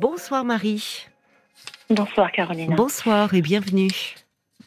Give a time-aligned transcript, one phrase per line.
[0.00, 1.06] Bonsoir Marie.
[1.88, 2.74] Bonsoir Caroline.
[2.74, 3.88] Bonsoir et bienvenue.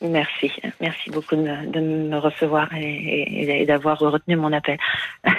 [0.01, 4.77] Merci, merci beaucoup de me, de me recevoir et, et d'avoir retenu mon appel.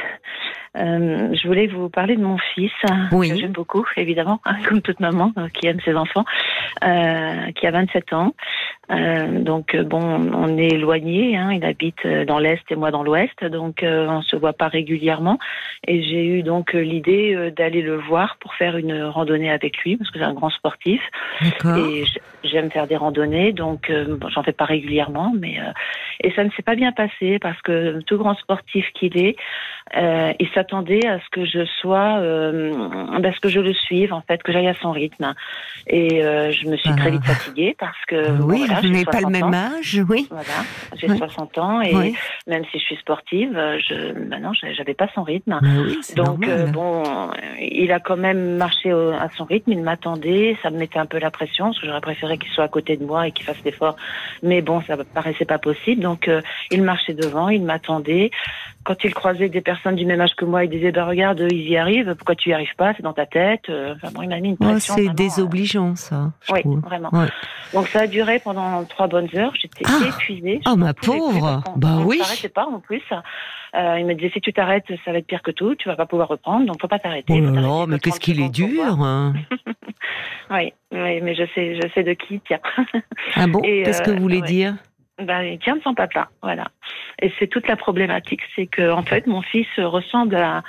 [0.76, 2.71] Euh, je voulais vous parler de mon fils,
[3.11, 3.30] Oui.
[3.30, 6.25] que j'aime beaucoup, évidemment, hein, comme toute maman euh, qui aime ses enfants,
[6.85, 8.35] euh, qui a 27 ans.
[8.91, 10.01] Euh, donc euh, bon,
[10.35, 11.37] on est éloignés.
[11.37, 14.53] Hein, il habite euh, dans l'est et moi dans l'ouest, donc euh, on se voit
[14.53, 15.39] pas régulièrement.
[15.87, 20.11] Et j'ai eu donc l'idée d'aller le voir pour faire une randonnée avec lui, parce
[20.11, 21.01] que c'est un grand sportif.
[21.65, 22.05] Et
[22.45, 25.70] j'aime faire des randonnées, donc euh, bon, j'en fais pas régulièrement, mais euh,
[26.23, 29.37] et ça ne s'est pas bien passé parce que tout grand sportif qu'il est,
[29.97, 32.73] euh, il s'attendait à ce que je sois, euh,
[33.23, 35.34] à ce que je le suive en fait, que j'aille à son rythme.
[35.87, 36.97] Et euh, je me suis Ah.
[36.97, 39.52] très vite fatiguée parce que bon, oui, voilà, vous n'avez pas le 60 même ans.
[39.79, 40.27] âge, oui.
[40.30, 40.45] Voilà,
[40.97, 41.19] j'ai Oui.
[41.19, 42.15] 60 ans et
[42.47, 43.53] même si je suis sportive,
[43.89, 45.59] je, bah non, j'avais pas son rythme.
[45.62, 47.30] Oui, Donc euh, bon,
[47.61, 51.06] il a quand même marché au- à son rythme, il m'attendait, ça me mettait un
[51.06, 53.45] peu la pression parce que j'aurais préféré qu'il soit à côté de moi et qu'il
[53.45, 53.97] fasse l'effort,
[54.42, 56.03] mais bon, ça me paraissait pas possible.
[56.03, 58.31] Donc euh, il marchait devant, il m'attendait.
[58.84, 61.69] Quand il croisait des personnes du même âge que moi, il disait bah regarde, ils
[61.69, 63.69] y arrivent, pourquoi tu y arrives pas C'est dans ta tête.
[63.69, 64.95] Euh, Enfin bon, il m'a mis une pression.
[64.97, 66.33] c'est désobligeant, ça.
[66.42, 66.81] je euh, Oui, trouve.
[66.81, 67.11] vraiment.
[67.12, 67.27] Ouais.
[67.75, 69.53] Donc ça a duré pendant trois bonnes heures.
[69.61, 70.61] J'étais Ah épuisée.
[70.67, 71.62] Oh, Je ma plus pauvre.
[71.77, 72.19] Bah on oui.
[72.19, 73.03] ne s'arrêtait pas en plus.
[73.77, 75.75] Euh, il me disait si tu t'arrêtes, ça va être pire que tout.
[75.77, 77.34] Tu vas pas pouvoir reprendre, donc faut pas t'arrêter.
[77.47, 79.01] Oh là mais qu'est-ce qu'il est dur.
[79.03, 79.34] hein.
[80.51, 82.58] Oui, oui, mais je sais, je sais de qui il tient.
[83.36, 84.47] Ah bon Qu'est-ce que euh, vous voulez ouais.
[84.48, 84.75] dire?
[85.23, 86.69] Ben, il tient de son papa, voilà.
[87.21, 90.63] Et c'est toute la problématique, c'est que en fait, mon fils ressemble à,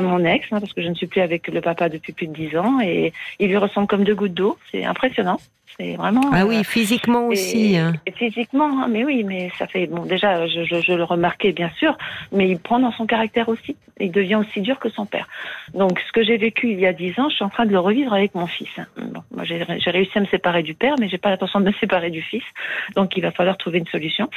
[0.00, 2.34] mon ex, hein, parce que je ne suis plus avec le papa depuis plus de
[2.34, 4.58] dix ans, et il lui ressemble comme deux gouttes d'eau.
[4.70, 5.38] C'est impressionnant.
[5.76, 6.22] C'est vraiment.
[6.32, 7.74] Ah euh, oui, physiquement aussi.
[7.74, 7.92] et, hein.
[8.06, 10.04] et physiquement, hein, mais oui, mais ça fait bon.
[10.04, 11.96] Déjà, je, je, je le remarquais bien sûr,
[12.32, 13.76] mais il prend dans son caractère aussi.
[14.00, 15.28] Il devient aussi dur que son père.
[15.74, 17.72] Donc, ce que j'ai vécu il y a dix ans, je suis en train de
[17.72, 18.70] le revivre avec mon fils.
[18.96, 21.66] Bon, moi, j'ai j'ai réussi à me séparer du père, mais j'ai pas l'intention de
[21.66, 22.44] me séparer du fils.
[22.96, 24.28] Donc, il va falloir trouver une solution.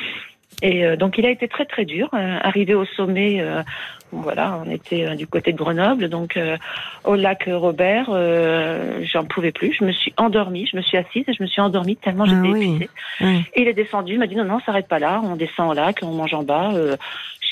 [0.62, 2.10] Et euh, donc, il a été très très dur.
[2.14, 3.64] Euh, arrivé au sommet, euh,
[4.12, 6.58] voilà, on était euh, du côté de Grenoble, donc euh,
[7.04, 9.74] au lac Robert, euh, j'en pouvais plus.
[9.80, 12.38] Je me suis endormie, je me suis assise et je me suis endormie tellement j'étais
[12.44, 12.64] Ah oui.
[12.66, 12.90] épuisée.
[13.22, 13.44] Oui.
[13.56, 15.74] Et il est descendu, il m'a dit non, non, s'arrête pas là, on descend au
[15.74, 16.72] lac, on mange en bas.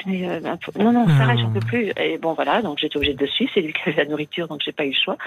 [0.07, 1.91] Euh, faut- non, non, s'arrête, j'en peux plus.
[1.97, 4.47] Et bon, voilà, donc j'étais obligée de le suivre, c'est lui qui avait la nourriture,
[4.47, 5.17] donc j'ai pas eu le choix.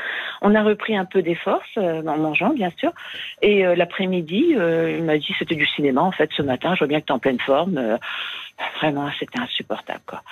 [0.41, 2.91] On a repris un peu des forces euh, en mangeant, bien sûr.
[3.43, 6.88] Et euh, l'après-midi, il m'a dit c'était du cinéma, en fait, ce matin, je vois
[6.88, 7.99] bien que tu es en pleine forme.
[8.81, 10.22] Vraiment, c'était insupportable, quoi.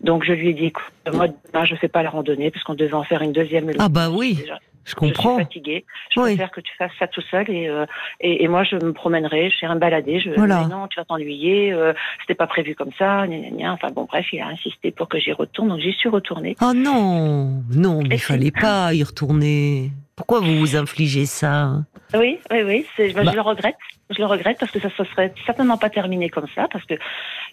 [0.00, 2.74] Donc je lui ai dit, écoute, moi, demain, je fais pas la randonnée, parce qu'on
[2.74, 3.70] devait en faire une deuxième.
[3.78, 4.58] Ah bah oui, Déjà,
[4.90, 5.34] je je comprends.
[5.36, 5.84] suis fatiguée.
[6.14, 6.26] Je Oui.
[6.30, 7.86] préfère que tu fasses ça tout seul et, euh,
[8.20, 10.20] et, et moi je me promènerai, je fais un balader.
[10.20, 10.62] Je, Voilà.
[10.62, 11.72] mais non, tu vas t'ennuyer.
[11.72, 13.26] Euh, C'était pas prévu comme ça.
[13.26, 13.72] Gna, gna, gna.
[13.72, 16.56] Enfin bon, bref, il a insisté pour que j'y retourne, donc j'y suis retournée.
[16.60, 19.90] Oh non, non, mais il fallait pas y retourner.
[20.16, 21.76] Pourquoi vous vous infligez ça
[22.14, 22.86] Oui, oui, oui.
[22.96, 23.30] c'est- bah, Bah.
[23.30, 23.76] Je le regrette.
[24.10, 26.66] Je le regrette parce que ça se serait certainement pas terminé comme ça.
[26.72, 26.94] Parce que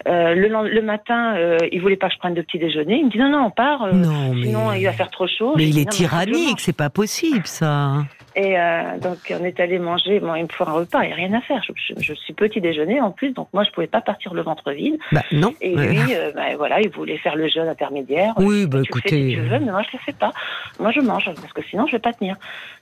[0.08, 2.98] euh, le, matin, euh, il voulait pas que je prenne de petit déjeuner.
[2.98, 3.84] Il me dit non, non, on part.
[3.84, 5.54] euh, Non, Sinon, mais, il va faire trop chaud.
[5.56, 7.94] mais il dit, est Non, tyrannique, c'est pas possible ça.
[8.36, 10.20] Et euh, donc on est allé manger.
[10.20, 11.04] Bon, il me faut un repas.
[11.04, 11.62] Il n'y a rien à faire.
[11.64, 14.42] Je, je- je suis petit déjeuner en plus, donc moi je pouvais pas partir le
[14.44, 14.98] ventre vide.
[15.12, 15.54] Bah non.
[15.62, 18.34] Et lui, euh, bah, voilà, il voulait faire le jeûne intermédiaire.
[18.38, 19.34] Oui, bah tu le fais si écoutez.
[19.36, 20.34] tu veux, mais moi je le fais pas.
[20.80, 22.36] Moi je mange parce que sinon je vais pas tenir.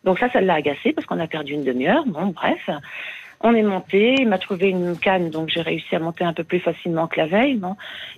[0.04, 2.04] Donc ça, ça l'a agacé parce qu'on a perdu une demi-heure.
[2.06, 2.70] Bon, bref.
[3.48, 6.44] On est monté, il m'a trouvé une canne, donc j'ai réussi à monter un peu
[6.44, 7.62] plus facilement que la veille.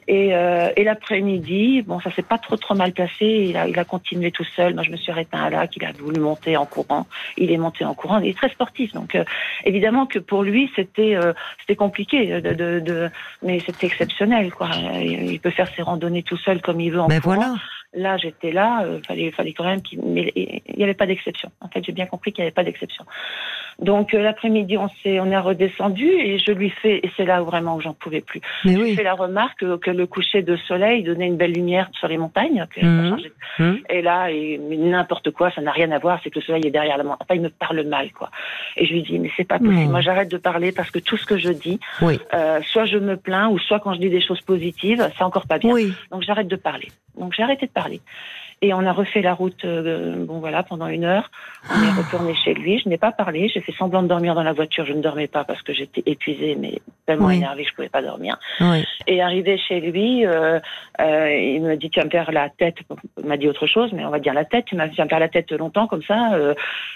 [0.08, 3.26] Et, euh, et l'après-midi, bon, ça s'est pas trop trop mal passé.
[3.50, 4.74] Il a, il a continué tout seul.
[4.74, 5.76] Moi, je me suis arrêtée à un lac.
[5.76, 7.08] Il a voulu monter en courant.
[7.36, 8.20] Il est monté en courant.
[8.20, 9.26] Il est très sportif, donc euh,
[9.66, 13.10] évidemment que pour lui, c'était euh, c'était compliqué, de, de, de-
[13.44, 14.70] mais c'était exceptionnel, quoi.
[14.94, 17.36] Il, il peut faire ses randonnées tout seul comme il veut en Ben courant.
[17.36, 17.56] voilà.
[17.94, 21.50] Là, j'étais là, euh, fallait, fallait quand même qu'il, mais il n'y avait pas d'exception.
[21.62, 23.06] En fait, j'ai bien compris qu'il n'y avait pas d'exception.
[23.80, 27.44] Donc euh, l'après-midi, on s'est, on est redescendu et je lui fais, et c'est là
[27.44, 28.42] où vraiment où j'en pouvais plus.
[28.66, 28.96] Mais Je lui oui.
[28.96, 32.18] fais la remarque que, que le coucher de soleil donnait une belle lumière sur les
[32.18, 32.66] montagnes.
[32.74, 33.18] que Mhm.
[33.60, 33.80] Hum.
[33.90, 36.72] Et là, et, n'importe quoi, ça n'a rien à voir, c'est que le soleil est
[36.72, 37.18] derrière la montagne.
[37.22, 38.30] Enfin, il me parle mal, quoi.
[38.78, 39.76] Et je lui dis, mais c'est pas possible.
[39.76, 39.92] Mhm.
[39.92, 42.20] Moi, j'arrête de parler parce que tout ce que je dis, Oui.
[42.34, 45.48] euh, soit je me plains, ou soit quand je dis des choses positives, c'est encore
[45.48, 45.72] pas bien.
[45.74, 45.94] Oui.
[46.12, 46.88] Donc j'arrête de parler.
[47.20, 48.00] Donc j'ai arrêté de parler.
[48.64, 51.30] Et on a refait la route, euh, bon voilà, pendant une heure.
[51.70, 52.80] On est retourné chez lui.
[52.84, 53.50] Je n'ai pas parlé.
[53.54, 54.84] J'ai fait semblant de dormir dans la voiture.
[54.84, 57.36] Je ne dormais pas parce que j'étais épuisée, mais tellement Oui.
[57.36, 58.36] énervée que je pouvais pas dormir.
[58.60, 58.84] Oui.
[59.06, 60.60] Et arrivé chez lui, euh,
[61.00, 62.78] euh, il me dit tu vas me faire la tête.
[63.22, 64.66] Il m'a dit autre chose, mais on va dire la tête.
[64.66, 66.32] Tu m'as fait me faire la tête longtemps comme ça.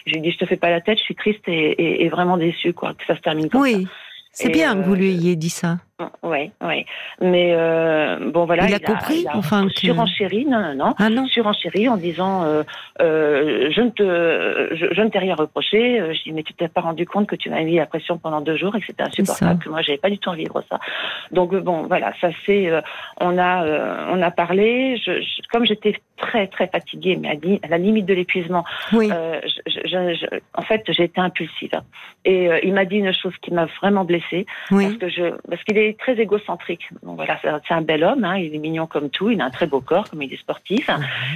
[0.08, 0.98] Je lui ai dit je te fais pas la tête.
[0.98, 3.78] Je suis triste et, et- et vraiment déçue quoi que ça se termine comme ça.
[3.78, 3.88] Oui.
[4.34, 5.78] C'est bien que vous lui ayez dit ça.
[6.24, 6.86] Oui, oui.
[7.21, 8.68] Mais euh, bon, voilà.
[8.68, 11.25] Il a compris, il a enfin, surenchéri, non, non, Ah non.
[11.27, 12.63] surenchéri en disant euh,
[13.01, 16.00] euh, je ne te, je, je ne t'ai rien reproché.
[16.00, 18.18] Euh, Je dis mais tu t'es pas rendu compte que tu m'as mis la pression
[18.18, 20.50] pendant deux jours et que c'était insupportable, que moi j'avais pas du tout envie de
[20.50, 20.80] vivre ça.
[21.31, 22.69] Donc euh, bon, voilà, ça c'est,
[23.19, 24.98] on a, on a parlé.
[25.06, 27.30] Je, je- comme j'étais très très fatiguée, mais
[27.63, 28.63] à, la limite de l'épuisement,
[28.94, 29.09] Oui.
[29.12, 31.71] en fait j'ai été impulsive.
[32.25, 34.98] Et il m'a dit une chose qui m'a vraiment blessée oui.
[35.50, 36.90] parce qu'il est très égocentrique.
[37.04, 39.50] Donc voilà, c'est un bel homme, hein, il est mignon comme tout, il a un
[39.50, 40.90] très beau corps comme il est sportif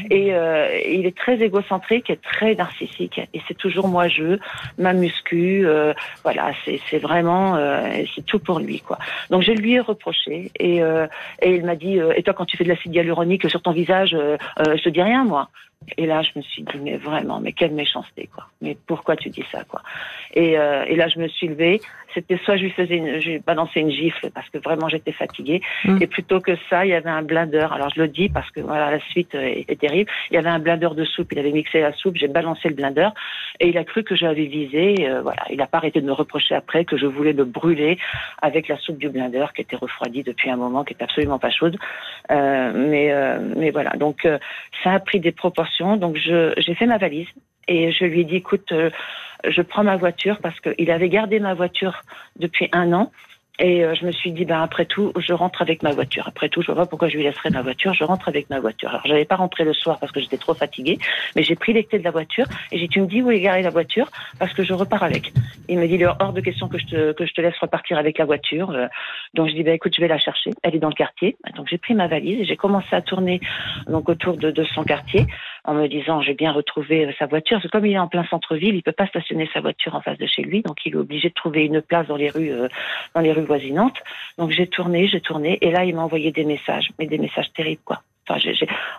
[0.09, 4.37] et euh, il est très égocentrique et très narcissique et c'est toujours moi je,
[4.77, 5.93] ma muscu, euh,
[6.23, 8.97] voilà, c'est c'est vraiment euh, c'est tout pour lui quoi.
[9.29, 10.81] Donc je lui ai reproché et
[11.41, 14.11] et il m'a dit et toi quand tu fais de l'acide hyaluronique sur ton visage,
[14.57, 15.49] je te dis rien moi.
[15.97, 18.47] Et là, je me suis dit, mais vraiment, mais quelle méchanceté, quoi.
[18.61, 19.81] Mais pourquoi tu dis ça, quoi?
[20.33, 21.81] Et, euh, et là, je me suis levée.
[22.13, 25.11] C'était soit je lui faisais, une, je lui balançais une gifle parce que vraiment j'étais
[25.11, 25.61] fatiguée.
[25.83, 25.97] Mm.
[26.01, 27.67] Et plutôt que ça, il y avait un blender.
[27.71, 30.09] Alors je le dis parce que voilà, la suite est, est terrible.
[30.31, 31.33] Il y avait un blender de soupe.
[31.33, 32.15] Il avait mixé la soupe.
[32.15, 33.09] J'ai balancé le blender
[33.59, 35.09] et il a cru que j'avais visé.
[35.09, 37.97] euh, voilà, il n'a pas arrêté de me reprocher après que je voulais le brûler
[38.41, 41.49] avec la soupe du blender qui était refroidie depuis un moment, qui était absolument pas
[41.49, 41.77] chaude.
[42.31, 43.13] Euh, mais
[43.57, 43.91] mais voilà.
[43.91, 44.25] Donc
[44.83, 45.74] ça a pris des proportions.
[45.79, 47.27] Donc j'ai fait ma valise
[47.67, 48.89] et je lui ai dit écoute, euh,
[49.47, 52.01] je prends ma voiture parce qu'il avait gardé ma voiture
[52.37, 53.11] depuis un an.
[53.57, 56.27] Et euh, je me suis dit, ben après tout, je rentre avec ma voiture.
[56.27, 57.93] Après tout, je vois pas pourquoi je lui laisserais ma voiture.
[57.93, 58.89] Je rentre avec ma voiture.
[58.89, 60.99] Alors, j'avais pas rentré le soir parce que j'étais trop fatiguée,
[61.37, 63.31] mais j'ai pris les clés de la voiture et j'ai dit, tu me dis où
[63.31, 65.31] est garée la voiture parce que je repars avec.
[65.69, 68.17] Il me dit, hors de question que je te que je te laisse repartir avec
[68.17, 68.71] la voiture.
[68.71, 68.87] Euh,
[69.35, 70.51] Donc je dis, ben écoute, je vais la chercher.
[70.61, 71.37] Elle est dans le quartier.
[71.55, 73.39] Donc j'ai pris ma valise et j'ai commencé à tourner
[73.87, 75.27] donc autour de son quartier
[75.67, 77.59] en me disant, j'ai bien retrouvé euh, sa voiture.
[77.71, 80.25] Comme il est en plein centre-ville, il peut pas stationner sa voiture en face de
[80.25, 82.67] chez lui, donc il est obligé de trouver une place dans les rues euh,
[83.13, 83.97] dans les rues voisinantes.
[84.37, 87.51] Donc j'ai tourné, j'ai tourné, et là il m'a envoyé des messages, mais des messages
[87.53, 88.01] terribles quoi.
[88.27, 88.39] Enfin,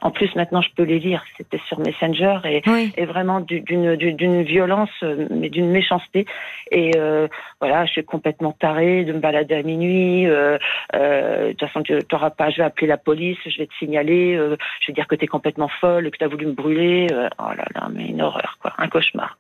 [0.02, 1.24] En plus maintenant je peux les lire.
[1.36, 2.92] C'était sur Messenger et, Oui.
[2.96, 4.90] et vraiment du- d'une, violence,
[5.30, 6.26] mais d'une méchanceté.
[6.70, 7.26] Et euh,
[7.60, 10.26] voilà, je suis complètement tarée de me balader à minuit.
[10.26, 10.58] Euh,
[10.94, 12.50] euh, de toute façon, tu n'auras pas.
[12.50, 14.34] Je vais appeler la police, je vais te signaler.
[14.36, 17.08] euh, je vais dire que tu es complètement folle, que tu as voulu me brûler.
[17.12, 19.38] euh, oh là là, mais une horreur quoi, un cauchemar.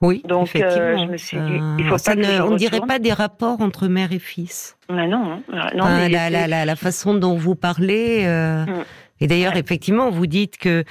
[0.00, 1.06] Oui, Donc, euh, effectivement.
[1.06, 3.12] je me suis ça- dit, il faut ça pas ne- on ne dirait pas des
[3.12, 4.76] rapports entre mère et fils.
[4.88, 5.40] Mais non, hein.
[5.74, 8.22] non, Enfin, mais la, c'est- la, la, la façon dont vous parlez.
[8.24, 8.84] euh, Mm.
[9.20, 9.58] Et d'ailleurs, Ouais.
[9.60, 10.84] effectivement, vous dites que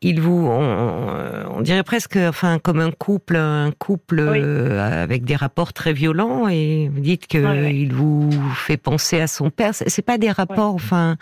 [0.00, 4.38] il vous, on, on dirait presque, enfin, comme un couple, un couple Oui.
[4.40, 7.76] euh, avec des rapports très violents, et vous dites que Ouais, ouais.
[7.76, 9.72] il vous fait penser à son père.
[9.74, 11.16] C'est pas des rapports, enfin,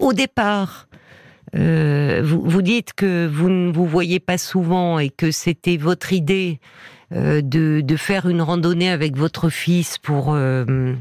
[0.00, 0.88] au départ.
[1.54, 6.12] Euh, vous, vous dites que vous ne vous voyez pas souvent et que c'était votre
[6.12, 6.60] idée
[7.12, 10.92] euh, de, de faire une randonnée avec votre fils pour euh,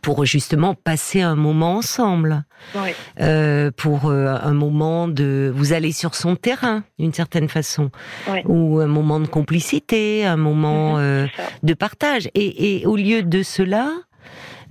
[0.00, 2.44] pour justement passer un moment ensemble,
[2.74, 2.94] Ouais.
[3.20, 7.90] euh, pour euh, un moment de vous allez sur son terrain d'une certaine façon,
[8.30, 8.42] Ouais.
[8.46, 11.26] ou un moment de complicité, un moment Mhm, euh,
[11.62, 12.28] de partage.
[12.34, 13.90] Et, et au lieu de cela,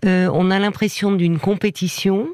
[0.05, 2.27] euh, on a l'impression d'une compétition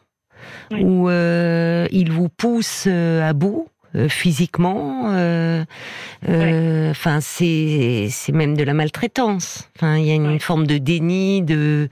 [0.71, 0.83] Oui.
[0.83, 3.67] où euh, il vous pousse euh, à bout.
[3.95, 5.63] euh, physiquement, euh,
[6.27, 9.71] euh, enfin c'est même de la maltraitance.
[9.75, 10.39] Enfin il y a une Ouais.
[10.39, 11.87] forme de déni de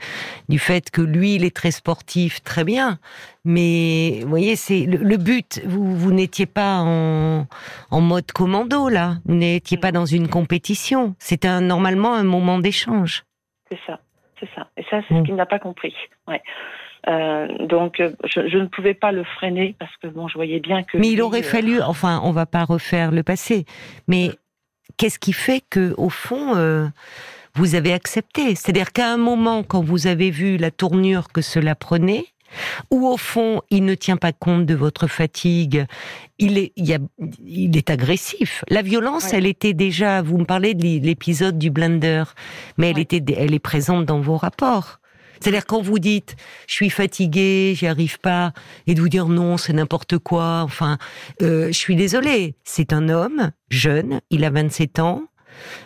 [0.50, 3.00] du fait que lui il est très sportif, très bien,
[3.46, 5.62] mais vous voyez c'est le, le but.
[5.66, 7.48] Vous vous n'étiez pas en
[7.92, 11.16] en mode commando là, vous n'étiez pas dans une compétition.
[11.18, 13.24] C'était un, normalement un moment d'échange.
[13.72, 14.00] C'est ça,
[14.40, 14.68] c'est ça.
[14.78, 15.96] Et ça, c'est ce qu'il n'a pas compris.
[16.28, 16.42] Ouais.
[17.08, 20.60] Euh, donc, euh, je, je ne pouvais pas le freiner parce que bon, je voyais
[20.60, 20.98] bien que.
[20.98, 23.66] Mais il aurait euh, fallu, enfin, on va pas refaire le passé,
[24.08, 24.32] mais
[24.98, 26.88] qu'est-ce qui fait que, au fond, euh,
[27.54, 28.56] vous avez accepté?
[28.56, 32.26] C'est-à-dire qu'à un moment, quand vous avez vu la tournure que cela prenait,
[32.90, 35.86] ou au fond, il ne tient pas compte de votre fatigue,
[36.40, 37.00] il est, il y a,
[37.46, 38.64] il est agressif.
[38.70, 39.40] La violence, Ouais.
[39.40, 40.22] elle était déjà.
[40.22, 42.24] Vous me parlez de l'épisode du blender,
[42.78, 45.00] mais elle était, elle est présente dans vos rapports.
[45.40, 46.36] C'est-à-dire quand vous dites
[46.68, 48.54] je suis fatigué, j'y arrive pas,
[48.88, 50.62] et de vous dire non, c'est n'importe quoi.
[50.64, 50.98] Enfin,
[51.42, 52.56] euh, je suis désolée.
[52.64, 55.24] C'est un homme jeune, il a 27 ans.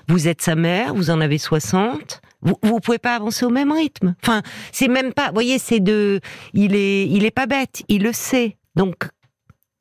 [0.07, 2.21] Vous êtes sa mère, vous en avez 60.
[2.41, 4.15] Vous, vous pouvez pas avancer au même rythme.
[4.23, 4.41] Enfin,
[4.71, 5.27] c'est même pas.
[5.27, 6.19] Vous voyez, c'est de.
[6.53, 7.83] Il est, il est pas bête.
[7.87, 8.57] Il le sait.
[8.75, 9.09] Donc,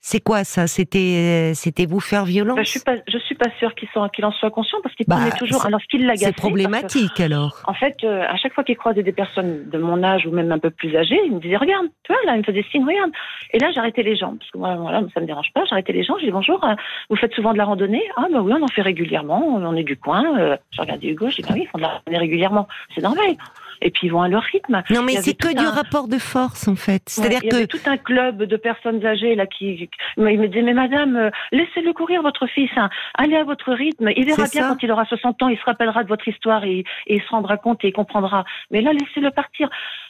[0.01, 0.67] c'est quoi ça?
[0.67, 2.57] C'était, euh, c'était vous faire violence?
[2.57, 5.07] bah, je suis pas, je suis pas sûre qu'il qu'il en soit conscient parce qu'il
[5.07, 5.67] Bah, prenait toujours.
[5.67, 6.27] Alors, ce qui l'agaçait.
[6.27, 7.63] C'est que, problématique alors.
[7.67, 10.53] En fait, euh, à chaque fois qu'il croisait des personnes de mon âge ou même
[10.53, 12.85] un peu plus âgées, il me disait regarde, tu vois là, il me faisait signe
[12.85, 13.11] regarde.
[13.53, 15.65] Et là, j'arrêtais les gens parce que moi, voilà, ça me dérange pas.
[15.69, 16.17] J'arrêtais les gens.
[16.21, 16.63] Je dis bonjour.
[16.65, 16.75] euh,
[17.11, 18.03] vous faites souvent de la randonnée?
[18.17, 19.43] Ah bah oui, on en fait régulièrement.
[19.47, 20.39] On est du coin.
[20.39, 21.29] Euh, je regardais Hugo.
[21.31, 22.69] Je dis bah oui, ils font de la randonnée régulièrement.
[22.95, 23.33] C'est normal.
[23.81, 24.83] Et puis ils vont à leur rythme.
[24.91, 27.03] Non, mais c'est que du rapport de force en fait.
[27.07, 31.17] C'est-à-dire que tout un club de personnes âgées là qui, il me disait mais madame,
[31.17, 32.89] euh, laissez-le courir votre fils, hein.
[33.15, 36.05] allez à votre rythme, il verra bien quand il aura 60 ans, il se rappellera
[36.05, 38.45] de votre histoire et, il se rendra compte et il comprendra.
[38.71, 39.69] Mais là, laissez-le partir.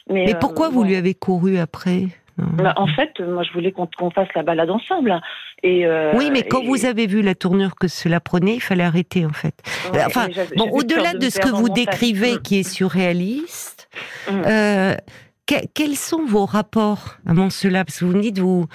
[0.09, 2.07] Mais, pourquoi vous lui avez couru après?
[2.39, 5.19] Bah, en fait, moi, je voulais qu'on fasse la balade ensemble.
[5.63, 8.83] Et euh, oui, mais quand vous avez vu la tournure que cela prenait, il fallait
[8.83, 9.55] arrêter, en fait.
[10.05, 12.41] enfin, bon, au-delà de, ce que vous décrivez, mm.
[12.41, 13.89] qui est surréaliste,
[14.29, 14.41] mm.
[14.45, 14.95] euh,
[15.73, 17.85] quels sont vos rapports avant cela?
[17.85, 18.65] Parce que vous me dites, vous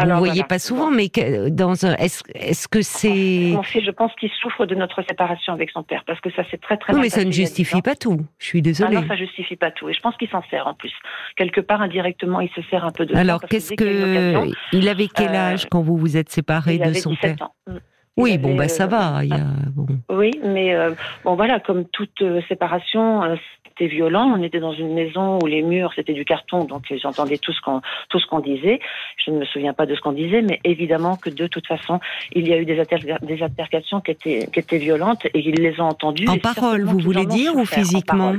[0.00, 1.08] ne voyez pas souvent, mais
[1.50, 3.52] dans un, est-ce que c'est...
[3.52, 6.42] Mon fils, je pense qu'il souffre de notre séparation avec son père, parce que ça
[6.50, 6.94] c'est très très.
[6.94, 8.20] Oui, mais ça ne justifie pas tout.
[8.38, 8.96] Je suis désolée.
[8.96, 10.92] Ah non, ça justifie pas tout, et je pense qu'il s'en sert en plus.
[11.36, 13.14] Quelque part, indirectement, il se sert un peu de.
[13.16, 17.14] Alors, qu'est-ce que il avait quel euh, âge quand vous vous êtes séparé de son
[17.14, 17.36] père?
[17.40, 17.54] ans.
[17.66, 17.76] Mm.
[18.16, 19.20] Oui, bon, bah ça va.
[19.22, 19.86] Il y a, bon.
[20.10, 20.90] Oui, mais euh,
[21.24, 23.36] bon, voilà, comme toute euh, séparation, euh,
[23.78, 24.32] c'était violent.
[24.36, 27.60] On était dans une maison où les murs c'était du carton, donc j'entendais tout ce
[27.60, 28.80] qu'on tout ce qu'on disait.
[29.24, 32.00] Je ne me souviens pas de ce qu'on disait, mais évidemment que de toute façon,
[32.32, 32.82] il y a eu des,
[33.22, 36.28] des altercations qui étaient qui étaient violentes et ils les ont entendues.
[36.28, 38.34] En parole, vous voulez dire ou physiquement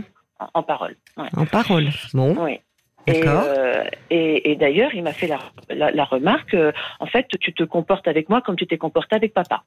[0.54, 0.96] En parole.
[1.18, 1.90] En parole.
[2.14, 2.36] Bon.
[2.40, 2.60] Oui.
[3.10, 7.64] Euh, et, et, d'ailleurs, il m'a fait la, la, remarque, euh, en fait, tu te
[7.64, 9.64] comportes avec moi comme tu t'es comporté avec papa.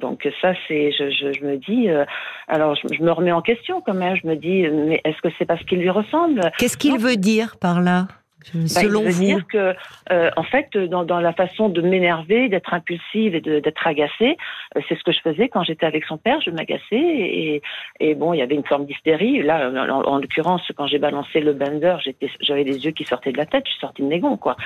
[0.00, 2.04] Donc ça, c'est, je, je, je, me dis, euh,
[2.48, 4.16] alors je, me remets en question quand même.
[4.16, 6.50] Je me dis, mais est-ce que c'est parce qu'il lui ressemble?
[6.58, 8.08] Qu'est-ce qu'il veut dire par là?
[8.54, 9.74] Bah, selon vous dire que,
[10.10, 14.36] euh, en fait, dans, dans, la façon de m'énerver, d'être impulsive et d'être agacée,
[14.76, 16.40] euh, c'est ce que je faisais quand j'étais avec son père.
[16.40, 17.62] Je m'agaçais et,
[18.00, 19.42] et, bon, il y avait une forme d'hystérie.
[19.42, 21.96] Là, en, l'occurrence, quand j'ai balancé le bender,
[22.40, 23.64] j'avais des yeux qui sortaient de la tête.
[23.66, 24.56] Je suis sortie de mes quoi.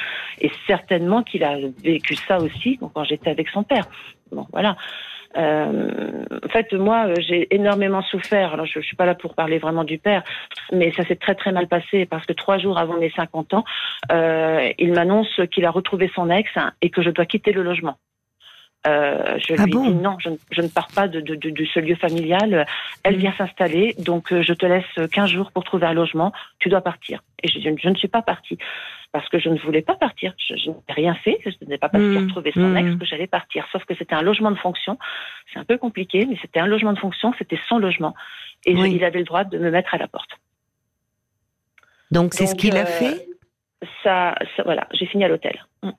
[0.40, 3.87] Et certainement qu'il a vécu ça aussi quand j'étais avec son père.
[4.33, 4.76] Bon, voilà.
[5.36, 8.54] Euh, en fait, moi, j'ai énormément souffert.
[8.54, 10.22] Alors, je, ne suis pas là pour parler vraiment du père,
[10.72, 13.64] mais ça s'est très très mal passé parce que trois jours avant mes 50 ans,
[14.12, 16.50] euh, il m'annonce qu'il a retrouvé son ex
[16.82, 17.98] et que je dois quitter le logement.
[18.86, 21.96] Euh, je ah lui dis non, je, ne pars pas de, de, de, ce lieu
[21.96, 22.66] familial.
[23.02, 23.18] Elle mm.
[23.18, 26.32] vient s'installer, donc euh, je te laisse 15 jours pour trouver un logement.
[26.58, 27.22] Tu dois partir.
[27.42, 28.58] Et je je ne suis pas partie
[29.12, 30.34] parce que je ne voulais pas partir.
[30.38, 31.38] Je, n'ai rien fait.
[31.44, 32.26] Je n'ai pas qu'il mmh.
[32.26, 32.98] retrouvé son ex mmh.
[32.98, 33.66] que j'allais partir.
[33.72, 34.98] Sauf que c'était un logement de fonction.
[35.52, 37.32] C'est un peu compliqué, mais c'était un logement de fonction.
[37.38, 38.14] C'était son logement.
[38.66, 40.30] Et il avait le droit de me mettre à la porte.
[42.10, 43.28] Donc c'est ce qu'il a euh, fait?
[44.02, 45.64] ça, voilà, j'ai fini à l'hôtel.
[45.82, 45.90] Mmh.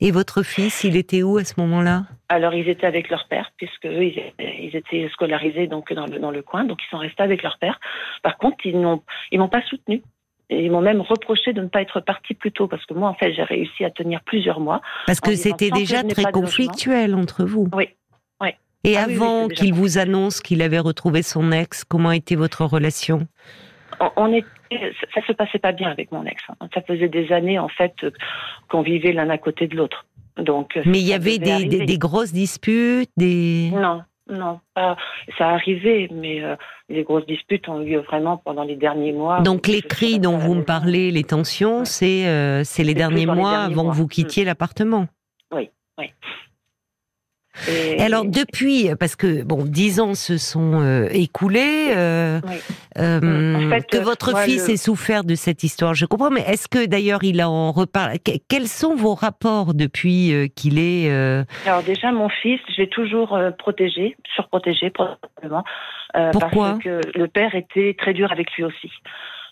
[0.00, 2.04] Et votre fils, il était où à ce moment-là?
[2.28, 6.30] Alors, ils étaient avec leur père, puisque eux, ils, étaient scolarisés donc dans le, dans
[6.30, 7.80] le coin, donc ils sont restés avec leur père.
[8.22, 10.02] Par contre, ils n'ont ils m'ont pas soutenu.
[10.50, 13.14] Ils m'ont même reproché de ne pas être parti plus tôt parce que moi, en
[13.14, 14.80] fait, j'ai réussi à tenir plusieurs mois.
[15.06, 17.68] Parce que c'était déjà très conflictuel entre vous.
[17.72, 17.88] Oui.
[18.40, 18.50] oui.
[18.84, 23.26] Et ah avant qu'il vous annonce qu'il avait retrouvé son ex, comment était votre relation?
[24.16, 24.46] On, était,
[25.14, 26.42] ça se passait pas bien avec mon ex.
[26.48, 26.68] Hein.
[26.74, 27.94] Ça faisait des années en fait
[28.68, 30.06] qu'on vivait l'un à côté de l'autre.
[30.36, 30.78] Donc.
[30.84, 33.70] Mais il y avait des, des, grosses disputes, des.
[33.72, 34.96] Non, non, pas.
[35.38, 36.56] Ça arrivait, mais euh,
[36.88, 39.40] les grosses disputes ont eu lieu vraiment pendant les derniers mois.
[39.40, 43.58] Donc les cris dont vous me parlez, les tensions, c'est euh, c'est les derniers mois
[43.58, 44.46] avant que vous quittiez mm.
[44.46, 45.06] l'appartement.
[45.52, 46.06] Oui, oui.
[47.68, 52.40] Et, alors depuis, parce que bon, dix ans se sont euh, écoulés, euh,
[52.98, 56.30] euh, que votre fils ait souffert de cette histoire, je comprends.
[56.30, 58.16] Mais est-ce que d'ailleurs il en reparle
[58.48, 61.10] Quels sont vos rapports depuis qu'il est
[61.66, 65.64] Alors déjà, mon fils, je l'ai toujours protégé, surprotégé probablement,
[66.32, 68.90] Pourquoi parce que le père était très dur avec lui aussi.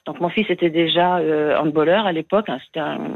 [0.07, 2.59] Donc mon fils était déjà euh, handballeur à l'époque, hein,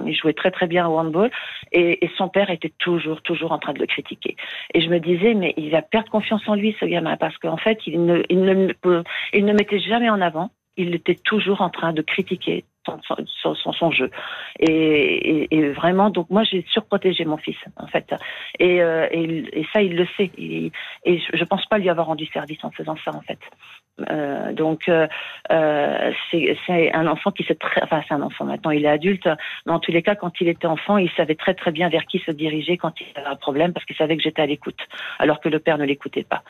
[0.07, 1.31] il jouait très très bien au handball,
[1.73, 4.37] et, son père était toujours toujours en train de le critiquer.
[4.75, 7.57] Et je me disais mais il va perdre confiance en lui ce gamin parce qu'en
[7.57, 8.73] fait il ne il ne
[9.33, 12.65] il ne mettait jamais en avant, il était toujours en train de critiquer
[13.43, 14.11] son, son, jeu.
[14.61, 18.15] Et, vraiment, donc moi j'ai surprotégé mon fils en fait.
[18.59, 19.07] Et, euh,
[19.73, 20.31] ça il le sait.
[20.37, 20.73] et
[21.05, 23.39] je pense pas lui avoir rendu service en faisant ça en fait.
[24.11, 25.07] Euh, donc euh,
[26.31, 29.29] c'est un enfant qui sait très, enfin c'est un enfant maintenant, il est adulte,
[29.67, 32.05] mais en tous les cas quand il était enfant, il savait très très bien vers
[32.07, 34.79] qui se diriger quand il avait un problème parce qu'il savait que j'étais à l'écoute,
[35.19, 36.43] alors que le père ne l'écoutait pas.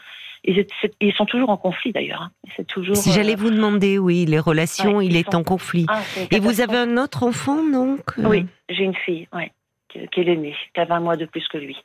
[0.45, 0.67] Ils,
[1.01, 2.23] ils, sont toujours en conflit d'ailleurs.
[2.23, 2.31] Hein.
[2.57, 2.97] C'est toujours.
[2.97, 5.87] Si j'allais euh, vous demander, oui, les relations, il est en conflit.
[5.89, 9.53] Ah, Et vous avez un autre enfant donc Oui, j'ai une fille, ouais,
[9.89, 11.77] qui, est l'aînée, qui a 20 mois de plus que lui.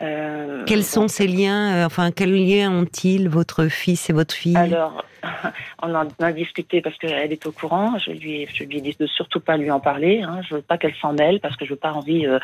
[0.00, 4.56] Euh, Quels sont ces liens euh, Enfin, quels liens ont-ils, votre fils et votre fille?
[4.56, 5.04] Alors,
[5.82, 7.98] on en a discuté parce qu'elle est au courant.
[7.98, 10.22] Je lui, je lui ai dit de surtout pas lui en parler.
[10.22, 10.40] Hein.
[10.48, 12.38] Je veux pas qu'elle s'en mêle parce que je veux pas envie euh,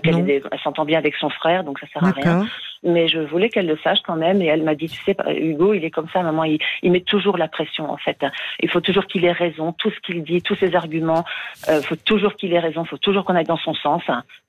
[0.00, 2.46] qu'elle elle s'entend bien avec son frère, donc ça sert à rien.
[2.82, 4.42] Mais je voulais qu'elle le sache quand même.
[4.42, 7.00] Et elle m'a dit, tu sais, Hugo, il est comme ça, maman, il, il met
[7.00, 8.18] toujours la pression en fait.
[8.60, 11.24] Il faut toujours qu'il ait raison, tout ce qu'il dit, tous ses arguments.
[11.68, 14.02] Il faut toujours qu'il ait raison, il faut toujours qu'on aille dans son sens.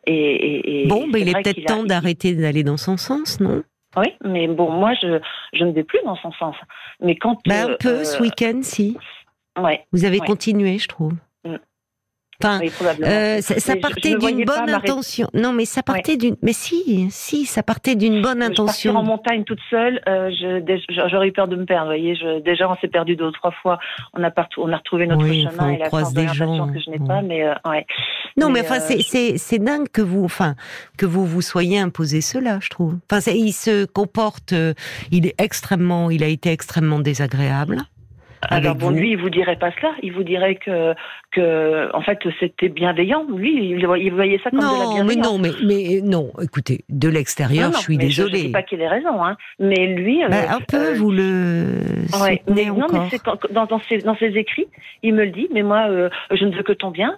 [0.05, 3.63] Et, et, bon, mais il est peut-être temps d'arrêter d'aller dans son sens, non?
[3.95, 5.19] Oui, mais bon, moi, je,
[5.53, 6.55] je ne vais plus dans son sens.
[6.99, 7.39] Mais quand.
[7.45, 8.97] Bah, un peu, ce week-end, si.
[9.61, 9.85] Ouais.
[9.91, 11.13] Vous avez continué, je trouve.
[12.41, 12.59] Enfin,
[13.03, 15.27] euh, ça, partait d'une bonne intention.
[15.33, 16.35] Non, mais ça partait d'une.
[16.41, 18.93] Mais si, si, ça partait d'une bonne intention.
[18.93, 20.31] Partir en montagne toute seule, euh,
[21.09, 21.87] j'aurais eu peur de me perdre.
[21.87, 23.79] Voyez, je, déjà, on s'est perdu deux ou trois fois.
[24.13, 26.89] On a partout, on a retrouvé notre chemin et la croise des gens que je
[26.89, 27.21] n'ai pas.
[27.21, 27.85] Mais euh, ouais.
[28.35, 30.55] Non, mais, enfin, c'est c'est dingue que vous, enfin,
[30.97, 32.97] que vous vous soyez imposé cela, je trouve.
[33.11, 34.53] Enfin, il se comporte,
[35.11, 37.83] il est extrêmement, il a été extrêmement désagréable.
[38.49, 39.91] Alors bon, lui, il vous dirait pas cela.
[40.01, 40.93] Il vous dirait que,
[41.31, 43.25] que en fait, c'était bienveillant.
[43.35, 45.07] Lui, il voyait ça comme de la bienveillance.
[45.07, 46.31] Mais non, mais, mais non.
[46.41, 48.31] Écoutez, de l'extérieur, je suis désolée.
[48.31, 49.37] Je ne dis pas qu'il ait raison, hein.
[49.59, 51.65] Mais lui, bah, euh, un peu, euh, vous le.
[52.21, 53.21] Ouais, mais non, mais c'est
[53.51, 54.67] dans, dans, ses, dans ses écrits,
[55.03, 55.47] il me le dit.
[55.53, 57.17] Mais moi, euh, je ne veux que ton bien.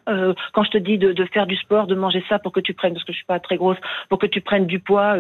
[0.54, 2.74] quand je te dis de, de, faire du sport, de manger ça pour que tu
[2.74, 3.78] prennes, parce que je suis pas très grosse,
[4.10, 5.16] pour que tu prennes du poids,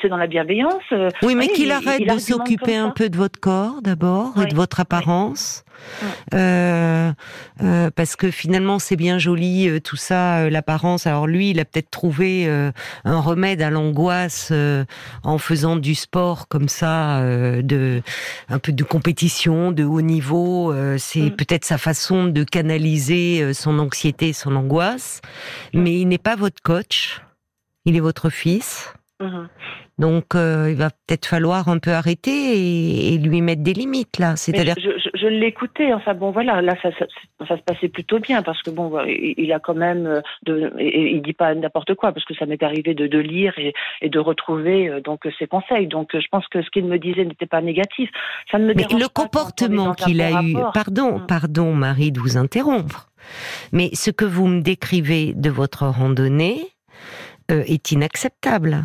[0.00, 0.82] c'est dans la bienveillance.
[1.22, 4.80] oui, mais qu'il arrête de s'occuper un peu de votre corps d'abord et de votre
[4.80, 5.45] apparence.
[6.34, 7.12] Euh,
[7.62, 11.06] euh, parce que finalement c'est bien joli euh, tout ça, l'apparence.
[11.06, 12.46] Alors lui, il a peut-être trouvé
[13.04, 14.52] un remède à l'angoisse
[15.22, 17.20] en faisant du sport comme ça,
[17.62, 18.02] de
[18.48, 20.74] un peu de compétition, de haut niveau.
[20.98, 21.36] c'est mm.
[21.36, 25.20] peut-être sa façon de canaliser son anxiété, son angoisse.
[25.72, 25.82] Mm.
[25.82, 27.22] Mais il n'est pas votre coach.
[27.84, 28.92] Il est votre fils.
[29.20, 29.46] Mm-hmm.
[29.98, 34.36] Donc, euh, il va peut-être falloir un peu arrêter et, lui mettre des limites là.
[34.36, 35.92] C'est-à-dire, je, je, l'écoutais.
[35.92, 37.06] Enfin bon, voilà, là ça, ça,
[37.46, 41.12] ça, se passait plutôt bien parce que bon, il a quand même euh, de, et,
[41.12, 44.08] il dit pas n'importe quoi parce que ça m'est arrivé de, de lire et, et,
[44.08, 45.86] de retrouver euh, donc ses conseils.
[45.86, 48.10] Donc, je pense que ce qu'il me disait n'était pas négatif.
[48.50, 51.26] Ça ne me Mais le comportement qu'il a eu, pardon, hum.
[51.26, 53.10] pardon, Marie, de vous interrompre.
[53.72, 56.58] Mais ce que vous me décrivez de votre randonnée
[57.48, 58.84] est inacceptable.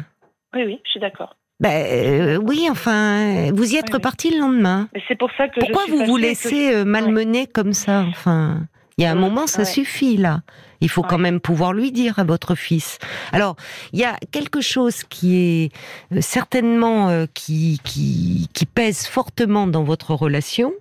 [0.54, 1.36] Oui, oui, je suis d'accord.
[1.62, 4.90] Ben, oui, enfin, vous y êtes reparti le lendemain.
[5.08, 8.66] C'est pour ça que Pourquoi vous vous laissez euh, malmener comme ça Enfin,
[8.98, 10.42] il y a un moment, ça suffit là.
[10.84, 12.98] Il faut quand même pouvoir lui dire à votre fils.
[13.32, 13.56] Alors,
[13.94, 15.72] il y a quelque chose qui est
[16.12, 20.74] euh, certainement qui, qui, qui pèse fortement dans votre relation.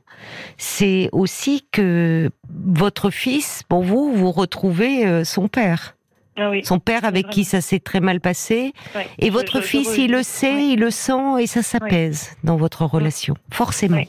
[0.56, 5.94] C'est aussi que votre fils, pour vous, vous retrouvez son père.
[6.40, 8.72] Ah son père avec qui ça s'est très mal passé.
[9.18, 13.34] Et votre fils, il le sait, il le sent et ça s'apaise dans votre relation,
[13.52, 14.02] forcément.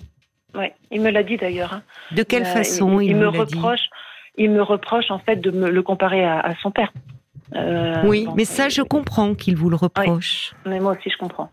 [0.55, 1.73] Oui, il me l'a dit d'ailleurs.
[1.73, 1.83] Hein.
[2.11, 3.87] De quelle façon il, me, reproche
[4.37, 6.91] Il me reproche en fait de me le comparer à, son père.
[7.55, 10.53] Euh, oui, mais ça, je comprends qu'il vous le reproche.
[10.65, 11.49] Mais moi aussi, je comprends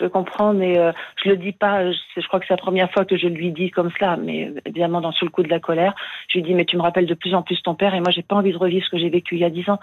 [0.00, 1.90] je comprends, mais euh, je le dis pas.
[1.90, 4.48] Je, je crois que c'est la première fois que je lui dis comme cela, mais
[4.48, 5.94] euh, évidemment dans sous le coup de la colère,
[6.28, 8.10] je lui dis mais tu me rappelles de plus en plus ton père et moi
[8.10, 9.78] j'ai pas envie de revivre ce que j'ai vécu il y a dix ans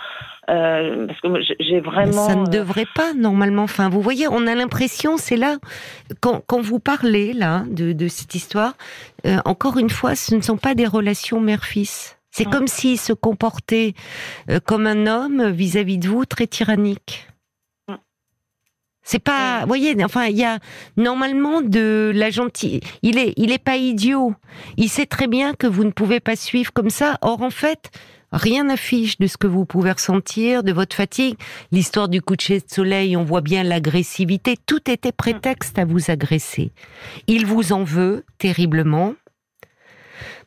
[0.50, 2.12] euh, parce que j'ai vraiment.
[2.12, 3.64] ça ne devrait pas normalement.
[3.64, 5.58] Enfin, vous voyez, on a l'impression, c'est là
[6.20, 8.74] quand, quand vous parlez là de, de cette histoire.
[9.46, 12.18] encore une fois, ce ne sont pas des relations mère-fils.
[12.34, 13.94] C'est comme s'il se comportait
[14.66, 17.28] comme un homme vis à -vis de vous, très tyrannique.
[19.12, 20.60] C'est pas, vous voyez, enfin, il y a
[20.96, 22.80] normalement de la gentille.
[23.02, 24.36] Il est, il est pas idiot.
[24.78, 27.18] Il sait très bien que vous ne pouvez pas suivre comme ça.
[27.22, 27.92] Or, en fait,
[28.32, 31.36] rien n'affiche de ce que vous pouvez ressentir, de votre fatigue.
[31.74, 34.56] L'histoire du coucher de soleil, on voit bien l'agressivité.
[34.66, 36.72] Tout était prétexte à vous agresser.
[37.28, 39.16] Il vous en veut terriblement.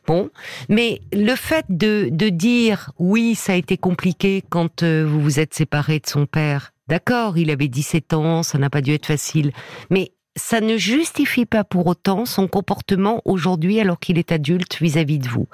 [0.07, 0.31] Bon,
[0.69, 5.39] mais le fait de, de dire oui, ça a été compliqué quand euh, vous vous
[5.39, 9.07] êtes séparé de son père, D'accord, il avait 17 ans, ça n'a pas dû être
[9.07, 9.51] facile.
[9.89, 15.19] Mais ça ne justifie pas pour autant son comportement aujourd'hui alors qu'il est adulte vis-à-vis
[15.19, 15.47] de vous.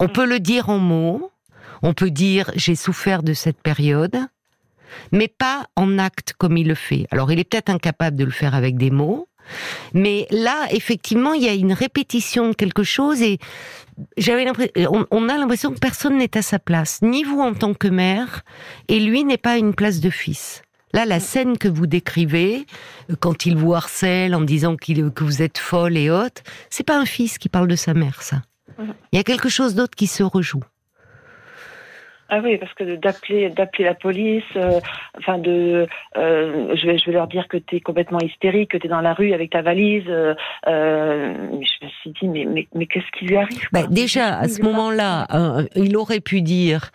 [0.00, 0.12] On mm.
[0.12, 1.30] peut le dire en mots,
[1.82, 4.18] on peut dire j'ai souffert de cette période,
[5.12, 7.06] mais pas en acte comme il le fait.
[7.10, 9.28] Alors il est peut-être incapable de le faire avec des mots,
[9.94, 13.38] mais là, effectivement, il y a une répétition de quelque chose et
[14.16, 17.74] j'avais l'impression, on, a l'impression que personne n'est à sa place, ni vous en tant
[17.74, 18.42] que mère,
[18.88, 20.62] et lui n'est pas à une place de fils.
[20.92, 21.20] Là, la mm.
[21.20, 22.66] scène que vous décrivez,
[23.10, 26.98] euh, quand il vous harcèle en disant que vous êtes folle et haute, c'est pas
[26.98, 28.42] un fils qui parle de sa mère, ça.
[28.78, 28.84] Mm.
[29.12, 30.62] Il y a quelque chose d'autre qui se rejoue.
[32.30, 34.80] Ah oui, parce que d'appeler d'appeler la police, euh,
[35.16, 35.86] enfin de,
[36.18, 38.90] euh, je vais je vais leur dire que tu es complètement hystérique, que tu es
[38.90, 40.04] dans la rue avec ta valise.
[40.08, 40.34] Euh,
[40.66, 44.60] je me suis dit mais mais, mais qu'est-ce qui lui arrive bah, Déjà à ce
[44.60, 45.26] moment-là,
[45.74, 46.90] il aurait pu dire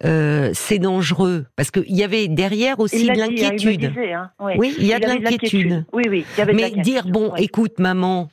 [0.00, 3.92] c'est dangereux parce qu'il y avait derrière aussi de hein, l'inquiétude.
[4.14, 4.54] Hein, oui.
[4.56, 4.74] oui.
[4.78, 5.84] il y a de l'inquiétude.
[5.92, 6.24] Oui oui.
[6.36, 8.28] Il y avait mais dire bon, écoute maman,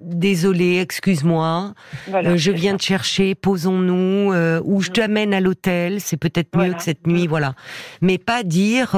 [0.00, 1.74] désolé, excuse-moi,
[2.14, 6.72] euh, je viens te chercher, posons-nous, euh, ou je t'amène à l'hôtel, c'est peut-être mieux
[6.72, 7.54] que cette nuit, voilà.
[8.00, 8.96] Mais pas dire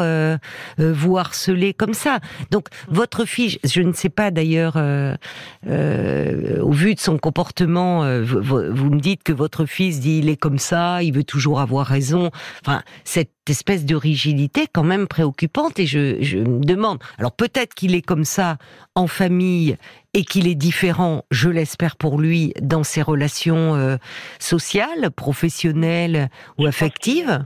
[0.78, 2.20] vous harceler comme ça.
[2.50, 8.90] Donc votre fille, je ne sais pas d'ailleurs, au vu de son comportement, vous, vous,
[8.90, 12.30] me dites que votre fils dit il est comme ça, il veut toujours avoir raison.
[12.64, 16.98] Enfin, cette espèce de rigidité quand même préoccupante et je, je me demande.
[17.18, 18.58] Alors peut-être qu'il est comme ça
[18.94, 19.76] en famille
[20.12, 23.96] et qu'il est différent, je l'espère pour lui, dans ses relations euh,
[24.38, 27.44] sociales, professionnelles ou affectives.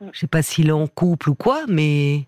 [0.00, 2.26] Je ne sais pas s'il est en couple ou quoi, mais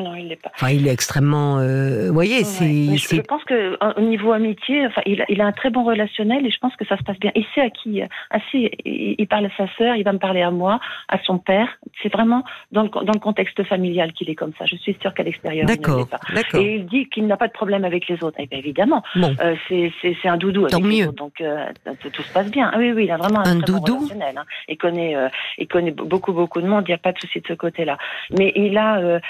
[0.00, 0.50] non, il l'est pas.
[0.54, 1.58] Enfin, il est extrêmement.
[1.58, 2.96] Euh, vous voyez, c'est.
[2.96, 6.46] Je pense que au niveau amitié, enfin, il a, il a, un très bon relationnel
[6.46, 7.32] et je pense que ça se passe bien.
[7.34, 8.02] Il sait à qui.
[8.30, 11.68] Assez, il, parle à sa sœur, il va me parler à moi, à son père.
[12.02, 14.64] C'est vraiment dans le, dans le contexte familial qu'il est comme ça.
[14.66, 16.20] Je suis sûre qu'à l'extérieur, il ne pas.
[16.54, 18.38] Et il dit qu'il n'a pas de problème avec les autres.
[18.40, 19.34] Et bien évidemment, bon.
[19.40, 20.60] euh, c'est un doudou.
[20.60, 21.06] Avec Tant mieux.
[21.12, 21.66] donc euh,
[22.12, 22.70] tout se passe bien.
[22.72, 23.80] Ah, oui, oui, il a vraiment un, très doudou.
[23.80, 24.38] Bon relationnel.
[24.38, 24.44] Hein.
[24.68, 26.84] Il connaît, euh, il connaît beaucoup, beaucoup de monde.
[26.86, 27.98] Il n'y a pas de souci de ce côté-là.
[28.36, 29.20] Mais il a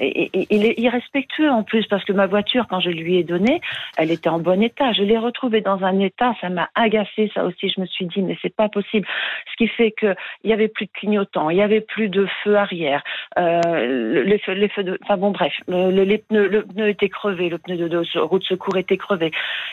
[0.00, 3.60] et, il est irrespectueux en plus parce que ma voiture, quand je lui ai donné,
[3.96, 4.92] elle était en bon état.
[4.92, 7.30] Je l'ai retrouvée dans un état, ça m'a agacé.
[7.34, 9.06] Ça aussi, je me suis dit mais c'est pas possible.
[9.50, 12.26] Ce qui fait que il y avait plus de clignotant, il y avait plus de
[12.42, 13.02] feu arrière,
[13.38, 17.08] euh, les feux, les feux de, enfin bon bref, le, les pneus, le pneu était
[17.08, 19.30] crevé, le pneu de, de, route secours était crevé.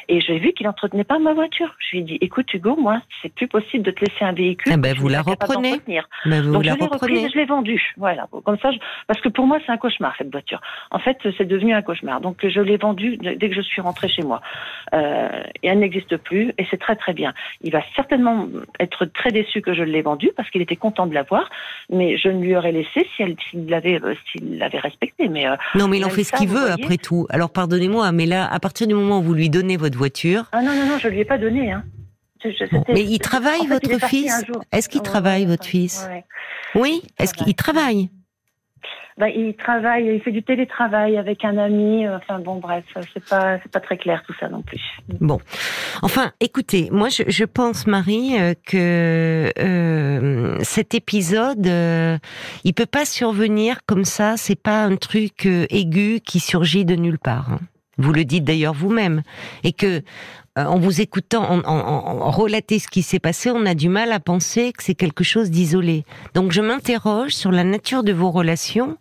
[0.07, 1.75] Et j'ai vu qu'il entretenait pas ma voiture.
[1.79, 4.71] Je lui ai dit écoute Hugo, moi c'est plus possible de te laisser un véhicule.
[4.73, 5.79] Ah ben vous la reprenez.
[6.25, 7.93] Ben vous Donc je l'ai reprise et je l'ai vendue.
[7.97, 8.27] Voilà.
[8.43, 8.71] Comme ça,
[9.07, 10.61] parce que pour moi c'est un cauchemar cette voiture.
[10.91, 12.21] En fait, c'est devenu un cauchemar.
[12.21, 14.41] Donc, je l'ai vendu dès que je suis rentrée chez moi.
[14.93, 17.33] Euh, et elle n'existe plus, et c'est très très bien.
[17.61, 18.47] Il va certainement
[18.79, 21.49] être très déçu que je l'ai vendu parce qu'il était content de l'avoir,
[21.89, 23.35] mais je ne lui aurais laissé s'il
[23.67, 25.27] l'avait euh, s'il l'avait respecté.
[25.29, 27.27] Mais euh, non, mais il en fait ce qu'il veut après tout.
[27.29, 30.61] Alors pardonnez-moi, mais là, à partir du moment où vous lui donnez votre voiture, ah
[30.61, 31.71] non non non, je lui ai pas donné.
[31.71, 31.83] Hein.
[32.87, 36.07] mais il travaille, votre fils Est-ce qu'il travaille, votre fils
[36.73, 38.09] Oui, est-ce qu'il travaille
[39.19, 42.07] bah, il travaille, il fait du télétravail avec un ami.
[42.07, 44.81] Euh, enfin bon, bref, c'est pas c'est pas très clair tout ça non plus.
[45.19, 45.39] Bon,
[46.01, 52.17] enfin, écoutez, moi je, pense Marie euh, que euh, cet épisode, euh,
[52.63, 54.37] il peut pas survenir comme ça.
[54.37, 57.51] C'est pas un truc aigu qui surgit de nulle part.
[57.51, 57.59] Hein.
[57.97, 59.23] Vous le dites d'ailleurs vous-même,
[59.65, 60.01] et que
[60.55, 64.13] en vous écoutant, en, en, en, relater ce qui s'est passé, on a du mal
[64.13, 66.05] à penser que c'est quelque chose d'isolé.
[66.33, 68.97] Donc je m'interroge sur la nature de vos relations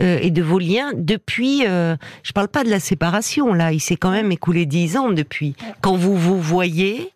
[0.00, 1.66] euh, et de vos liens depuis.
[1.66, 5.10] Euh, je parle pas de la séparation là, il s'est quand même écoulé dix ans
[5.10, 5.54] depuis.
[5.80, 7.12] Quand vous vous voyez.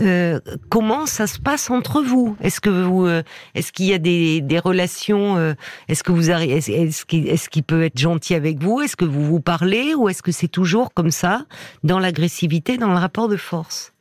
[0.00, 2.36] Euh, comment ça se passe entre vous?
[2.42, 3.22] Est-ce que vous, euh,
[3.54, 5.54] est-ce qu'il y a des, des relations euh,
[5.88, 8.82] Est-ce que vous arrivez Est-ce qu'il est qu'il peut être gentil avec vous?
[8.82, 11.42] Est-ce que vous vous parlez ou est-ce que c'est toujours comme ça
[11.82, 13.94] dans l'agressivité, dans le rapport de force?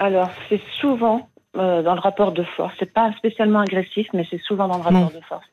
[0.00, 2.74] Alors c'est souvent dans le rapport de force.
[2.78, 5.46] C'est pas spécialement agressif, mais c'est souvent dans le rapport de force.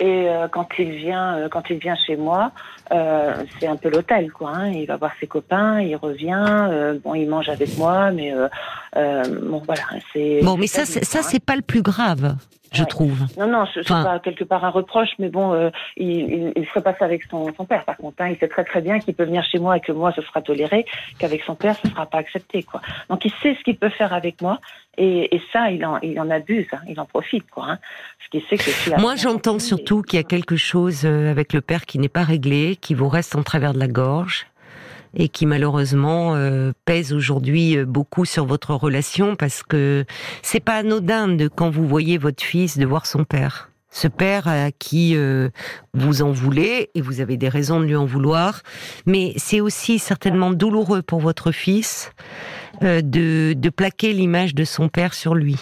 [0.00, 2.52] Et euh, quand il vient, euh, quand il vient chez moi,
[2.90, 4.50] euh, c'est un peu l'hôtel, quoi.
[4.54, 4.70] Hein.
[4.70, 6.96] Il va voir ses copains, il revient.
[7.04, 8.32] bon, il mange avec moi, mais
[8.94, 9.82] bon, voilà.
[10.12, 12.34] C'est bon, mais ça, ça, c'est pas le plus grave
[12.72, 13.18] je trouve.
[13.36, 16.94] Non, non, c'est pas quelque part un reproche, mais bon, euh, il, il, ferait pas
[16.94, 17.84] ça avec son, son père.
[17.84, 19.92] Par contre, hein, il sait très très bien qu'il peut venir chez moi et que
[19.92, 20.86] moi ce sera toléré,
[21.18, 22.80] qu'avec son père ce sera pas accepté, quoi.
[23.08, 24.58] Donc il sait ce qu'il peut faire avec moi,
[25.00, 27.64] et, et ça, il en, il en abuse, hein, il en profite, quoi.
[27.70, 27.78] Hein,
[28.30, 29.00] parce sait que.
[29.00, 32.22] Moi, j'entends surtout qu'il y a quelque chose euh, avec le père qui n'est pas
[32.22, 34.46] réglé, qui vous reste en travers de la gorge
[35.14, 40.04] et qui malheureusement euh, pèse aujourd'hui euh, beaucoup sur votre relation parce que
[40.42, 43.69] c'est pas anodin de quand vous voyez votre fils de voir son père.
[43.90, 45.50] Ce père à qui euh,
[45.94, 48.62] vous en voulez et vous avez des raisons de lui en vouloir,
[49.06, 52.12] mais c'est aussi certainement douloureux pour votre fils
[52.80, 55.56] de, de plaquer l'image de son père sur lui.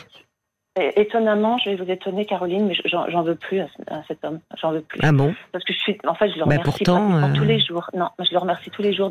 [0.97, 4.41] Étonnamment, je vais vous étonner, Caroline, mais j'en veux plus à, cet homme.
[4.61, 5.01] J'en veux plus.
[5.03, 5.35] Ah bon?
[5.53, 7.91] Parce que je suis, en fait, je le bah, remercie pourtant, tous les jours.
[7.97, 9.11] Non, je le remercie tous les jours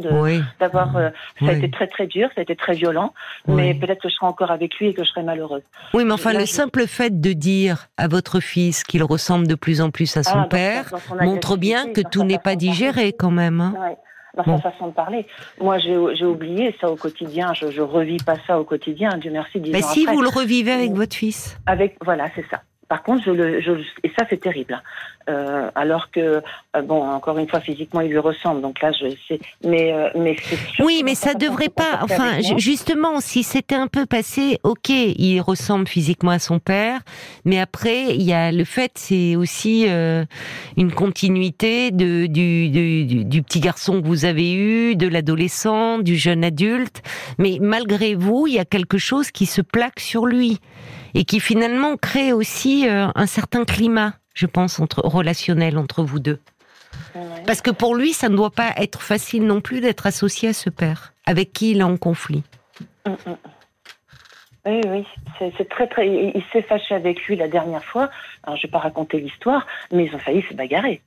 [0.60, 0.96] d'avoir.
[0.98, 3.14] Euh, ça a été très très dur, ça a été très violent,
[3.48, 5.64] mais peut-être que je serai encore avec lui et que je serai malheureuse.
[5.94, 9.82] Oui, mais enfin, le simple fait de dire à votre fils qu'il ressemble de plus
[9.82, 13.62] en plus à son ah, père montre bien que tout n'est pas digéré quand même.
[13.62, 13.74] Hein
[14.38, 15.26] dans sa façon de parler.
[15.60, 17.54] Moi, j'ai oublié ça au quotidien.
[17.54, 19.10] Je, je revis pas ça au quotidien.
[19.18, 19.60] Dieu merci.
[19.60, 21.58] Mais si vous le revivez avec votre fils.
[21.66, 22.62] Avec voilà, c'est ça.
[22.88, 23.72] Par contre, je le, je,
[24.04, 24.82] et ça c'est terrible.
[25.30, 26.42] Euh, alors que
[26.76, 28.62] euh, bon, encore une fois, physiquement, il lui ressemble.
[28.62, 29.40] Donc là, je sais.
[29.64, 30.36] Mais euh, mais
[30.80, 32.00] oui, mais ça devrait pas.
[32.02, 37.02] Enfin, justement, si c'était un peu passé, ok, il ressemble physiquement à son père,
[37.46, 40.26] mais après, il y a le fait, c'est aussi euh,
[40.78, 46.16] une continuité de du, du, du petit garçon que vous avez eu, de l'adolescent, du
[46.16, 47.02] jeune adulte.
[47.38, 50.60] Mais malgré vous, il y a quelque chose qui se plaque sur lui
[51.14, 56.20] et qui finalement crée aussi euh, un certain climat, je pense, entre relationnel entre vous
[56.20, 56.40] deux.
[57.46, 60.54] Parce que pour lui, ça ne doit pas être facile non plus d'être associé à
[60.54, 62.44] ce père, avec qui il est en conflit.
[63.06, 63.38] Mm, mm.
[64.66, 65.06] Oui, oui,
[65.40, 66.08] c'est très très.
[66.08, 68.10] Il, s'est fâché avec lui la dernière fois.
[68.44, 71.02] Alors, je vais pas raconter l'histoire, mais ils ont failli se bagarrer.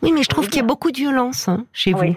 [0.00, 2.16] Oui, mais je trouve qu'il y a beaucoup de violence hein, chez vous.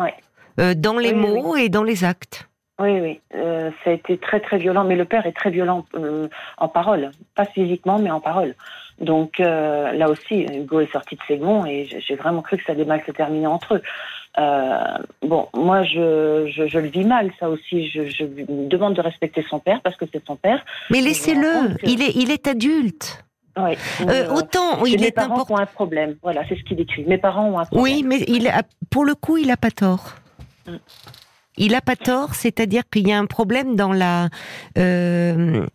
[0.00, 0.10] Oui.
[0.58, 2.48] Euh, dans les mots et dans les actes.
[2.80, 5.84] Oui, oui, euh, ça a été très très violent, mais le père est très violent
[5.94, 8.54] euh, en parole, pas physiquement, mais en parole.
[9.00, 12.64] Donc euh, là aussi, Hugo est sorti de ses gonds et j'ai vraiment cru que
[12.64, 13.82] ça allait mal se terminer entre eux.
[15.22, 17.88] bon, moi je, je, le vis mal, ça aussi.
[17.88, 20.64] Je, je lui demande de respecter son père parce que c'est son père.
[20.90, 23.24] Mais laissez-le, il est, il est adulte.
[23.56, 23.72] Oui.
[24.32, 25.38] autant, il est important.
[25.38, 26.16] Mes parents ont un problème.
[26.22, 27.04] Voilà, c'est ce qu'il écrit.
[27.04, 27.82] Mes parents ont un problème.
[27.82, 30.14] Oui, mais il a, pour le coup, il n'a pas tort.
[30.66, 30.76] Mm
[31.60, 34.28] il a pas tort, c'est-à-dire qu'il y a un problème dans la
[34.78, 35.66] euh,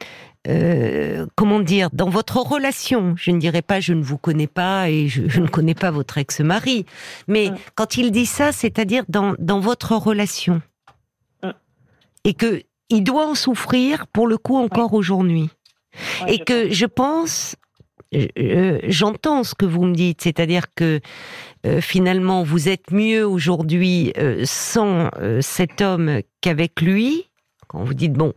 [0.47, 4.89] euh, comment dire, dans votre relation, je ne dirais pas je ne vous connais pas
[4.89, 6.85] et je, ne connais pas votre ex-mari,
[7.27, 10.61] mais quand il dit ça, c'est-à-dire dans, dans votre relation.
[12.23, 15.49] Et que il doit en souffrir pour le coup encore aujourd'hui.
[16.27, 17.55] et que je pense,
[18.13, 20.99] euh, j'entends ce que vous me dites, c'est-à-dire que
[21.65, 25.09] euh, finalement vous êtes mieux aujourd'hui euh, sans
[25.41, 27.29] cet homme qu'avec lui,
[27.67, 28.33] quand vous dites bon,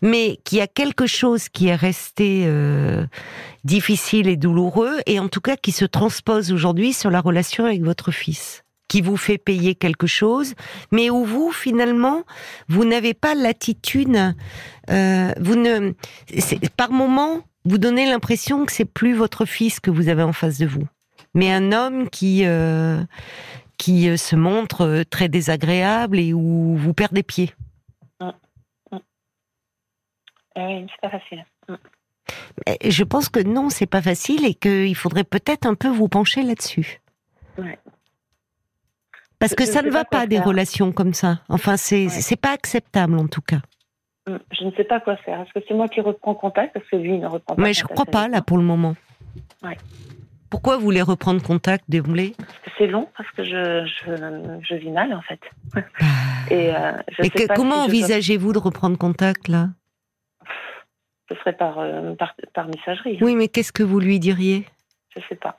[0.00, 2.48] mais qu'il y a quelque chose qui est resté
[3.64, 7.82] difficile et douloureux, et en tout cas qui se transpose aujourd'hui sur la relation avec
[7.82, 10.54] votre fils qui vous fait payer quelque chose,
[10.90, 12.24] mais où vous finalement
[12.68, 14.34] vous n'avez pas l'attitude,
[14.88, 15.92] vous ne,
[16.76, 20.58] par moment vous donnez l'impression que c'est plus votre fils que vous avez en face
[20.58, 20.86] de vous,
[21.34, 23.02] mais un homme qui euh,
[23.78, 27.52] qui euh, se montre euh, très désagréable et où vous perdez pied.
[30.56, 31.44] Eh oui, c'est pas facile.
[31.68, 31.74] Mm.
[32.88, 36.42] Je pense que non, c'est pas facile et qu'il faudrait peut-être un peu vous pencher
[36.42, 37.00] là-dessus.
[39.38, 41.40] Parce que ça ne va pas, des relations comme ça.
[41.48, 43.60] Enfin, c'est c'est pas acceptable en tout cas.
[44.26, 45.40] Mm, je ne sais pas quoi faire.
[45.40, 46.74] Est-ce que c'est moi qui reprends contact?
[46.74, 48.62] Parce que lui, il ne reprend pas Mais je ne crois pas, là, pour le
[48.62, 48.94] moment.
[49.62, 49.76] Ouais.
[50.48, 54.90] Pourquoi vous voulez reprendre contact, Parce que c'est long, parce que je, je, je, vis
[54.90, 55.40] mal, en fait.
[55.74, 55.80] Ah.
[56.50, 59.68] Et, euh, je sais pas comment envisagez-vous de reprendre contact, là?
[61.32, 63.18] Ce serait par, euh, par, par, messagerie.
[63.20, 64.66] Oui, mais qu'est-ce que vous lui diriez?
[65.14, 65.58] Je ne sais pas.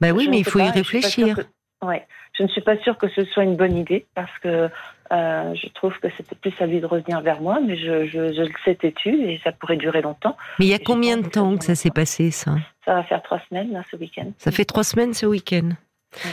[0.00, 1.36] Ben oui, mais il faut y réfléchir.
[1.82, 2.06] Je, ouais.
[2.34, 4.68] je ne suis pas sûre que ce soit une bonne idée, parce que
[5.12, 8.32] euh, je trouve que c'était plus à lui de revenir vers moi, mais je, je,
[8.32, 10.36] je le sais têtu et ça pourrait durer longtemps.
[10.58, 12.52] Mais il y a combien de temps que ça s'est passé, ça?
[12.84, 14.30] Ça va faire trois semaines, là, ce week-end.
[14.38, 15.70] Ça fait trois semaines ce week-end?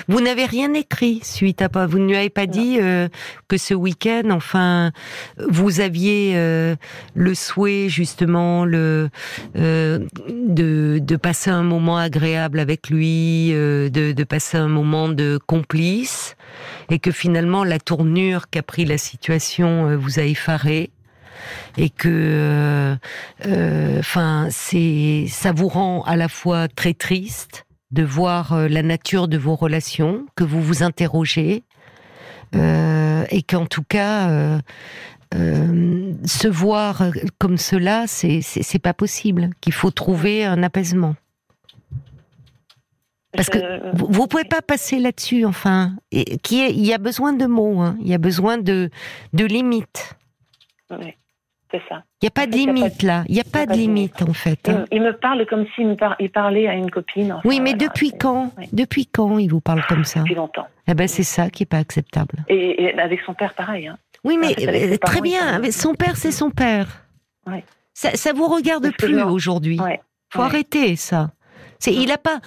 [0.08, 1.86] Vous n'avez rien écrit suite à pas.
[1.86, 3.08] Vous ne lui avez pas dit euh,
[3.48, 4.92] que ce week-end, enfin,
[5.50, 6.76] vous aviez euh,
[7.14, 9.10] le souhait justement le
[9.56, 15.40] euh, de, de passer un moment agréable avec lui, de, de passer un moment de
[15.46, 16.36] complice,
[16.90, 20.90] et que finalement la tournure qu'a pris la situation vous a effaré
[21.78, 22.98] et que,
[24.00, 29.28] enfin, c'est ça vous rend à la fois très triste de voir euh, la nature
[29.28, 31.64] de vos relations, que vous vous interrogez,
[32.56, 34.60] euh, et qu'en tout cas,
[35.34, 37.04] euh, se voir
[37.40, 39.50] comme cela, c'est pas possible.
[39.62, 41.16] Qu'il faut trouver un apaisement.
[43.34, 45.96] Parce que vous, vous pouvez pas passer là-dessus, enfin.
[46.12, 47.98] Il y a besoin de mots, hein.
[48.02, 48.90] il y a besoin de
[49.34, 50.16] de limites.
[51.72, 52.04] C'est ça.
[52.22, 53.24] Il n'y a pas de limite là.
[53.28, 54.70] Il n'y a pas de limite en fait.
[54.70, 54.86] Hein.
[54.92, 57.36] Il, me parle comme s'il il parlait à une copine.
[57.44, 60.68] oui, mais depuis quand Depuis quand il vous parle comme ça Depuis longtemps.
[60.88, 62.46] Eh ben c'est ça qui est pas acceptable.
[62.48, 63.88] Et, avec son père pareil.
[63.88, 63.98] Hein.
[64.24, 65.62] Oui, mais euh, très bien.
[65.72, 67.06] son père c'est son père.
[67.46, 67.64] Ouais.
[67.94, 69.78] Ça, ça vous regarde plus aujourd'hui.
[69.78, 70.00] Il
[70.30, 71.32] Faut arrêter ça.
[71.80, 72.40] C'est, il a pas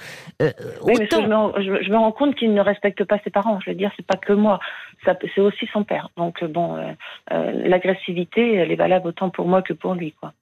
[0.42, 0.50] euh,
[0.82, 1.52] autant.
[1.60, 3.60] je, me, rends compte qu'il ne respecte pas ses parents.
[3.64, 4.60] Je veux dire, c'est pas que moi,
[5.04, 6.08] ça, c'est aussi son père.
[6.16, 10.32] Donc euh, bon, euh, l'agressivité, elle est valable autant pour moi que pour lui, quoi.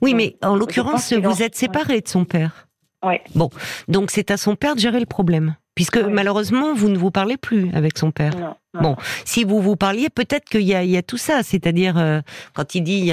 [0.00, 2.66] Oui, mais en l'occurrence, vous êtes séparés de son père.
[3.02, 3.22] Ouais.
[3.34, 3.50] Bon,
[3.88, 7.36] donc c'est à son père de gérer le problème, puisque malheureusement, vous ne vous parlez
[7.36, 8.34] plus avec son père.
[8.36, 11.42] Non, Bon, si vous vous parliez, peut-être qu'il y y a tout ça.
[11.42, 12.20] C'est-à-dire, euh,
[12.54, 13.12] quand il dit,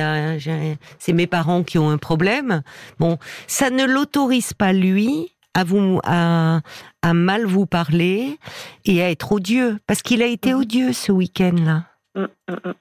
[0.99, 2.62] c'est mes parents qui ont un problème.
[2.99, 6.62] Bon, ça ne l'autorise pas lui à vous, à,
[7.04, 8.39] à mal vous parler
[8.86, 10.60] et à être odieux, parce qu'il a été Mhm.
[10.60, 11.84] odieux ce week-end-là.
[12.15, 12.73] Mm, mm, mm.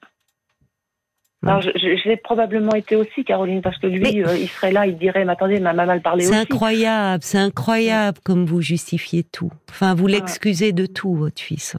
[1.45, 4.47] Alors, je, je- je l'ai probablement été aussi, Caroline, parce que lui, Mais- euh, il
[4.47, 6.37] serait là, il dirait, mais attendez, ma maman le parlait C'est aussi.
[6.39, 9.51] incroyable, c'est incroyable comme vous justifiez tout.
[9.69, 11.75] Enfin, vous l'excusez de tout, votre fils.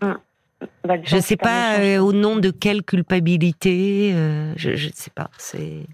[1.05, 4.13] Je ne sais pas euh, au nom de quelle culpabilité.
[4.15, 5.31] euh, je ne sais pas.
[5.39, 5.87] C'est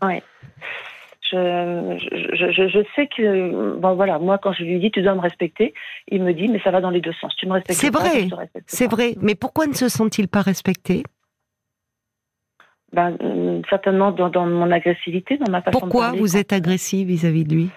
[1.32, 1.96] je,
[2.34, 5.20] je, je, je sais que, bon voilà, moi quand je lui dis tu dois me
[5.20, 5.74] respecter,
[6.08, 7.34] il me dit mais ça va dans les deux sens.
[7.36, 8.28] Tu me respectes C'est vrai,
[8.66, 9.14] c'est vrai.
[9.20, 11.04] Mais pourquoi ne se sont-ils pas respectés?
[12.92, 17.06] Ben, euh, certainement dans, dans mon agressivité, dans ma façon de Pourquoi vous êtes agressif
[17.06, 17.70] vis-à-vis de lui?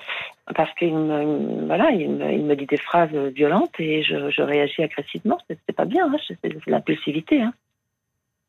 [0.55, 4.03] Parce qu'il me, il me- voilà, il me, il me dit des phrases violentes et
[4.03, 5.37] je, je réagis agressivement.
[5.47, 7.41] C'est pas bien, hein, c'est de l'impulsivité.
[7.41, 7.53] Hein.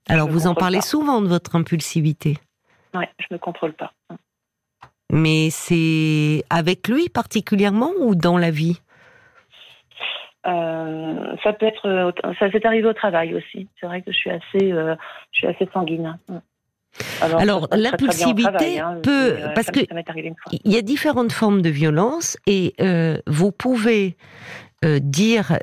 [0.08, 0.82] Alors vous en parlez pas.
[0.82, 2.36] souvent de votre impulsivité,
[2.94, 3.92] Ouais, je me contrôle pas.
[5.10, 8.80] mais c'est avec lui particulièrement ou dans la vie?
[10.46, 13.66] Euh, ça peut être, ça s'est arrivé au travail aussi.
[13.80, 14.94] C'est vrai que je suis assez, euh,
[15.32, 16.18] je suis assez sanguine.
[17.20, 19.80] Alors, l'impulsivité hein, peut- euh, parce que.
[20.64, 24.16] Il y a différentes formes de violence et euh, vous pouvez
[24.84, 25.58] euh, dire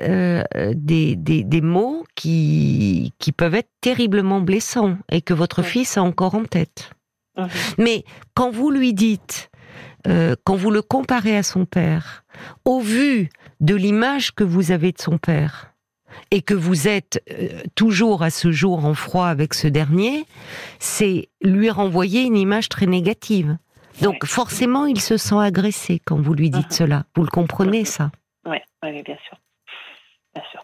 [0.74, 6.02] des, des, des mots qui, qui peuvent être terriblement blessants et que votre fils a
[6.02, 6.90] encore en tête.
[7.78, 9.50] Mais quand vous lui dites,
[10.04, 12.24] quand vous le comparez à son père,
[12.64, 15.71] au vu de l'image que vous avez de son père,
[16.30, 20.24] et que vous êtes euh, toujours à ce jour en froid avec ce dernier,
[20.78, 23.56] c'est lui renvoyer une image très négative.
[24.00, 24.28] Donc Ouais.
[24.28, 26.76] forcément, il se sent agressé quand vous lui dites Mhm.
[26.76, 27.04] cela.
[27.14, 28.10] Vous le comprenez ça
[28.46, 29.38] Ouais, ouais, oui, bien sûr,
[30.34, 30.62] bien sûr.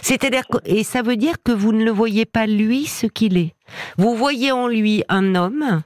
[0.00, 3.54] C'est-à-dire et ça veut dire que vous ne le voyez pas lui ce qu'il est.
[3.98, 5.82] Vous voyez en lui un homme,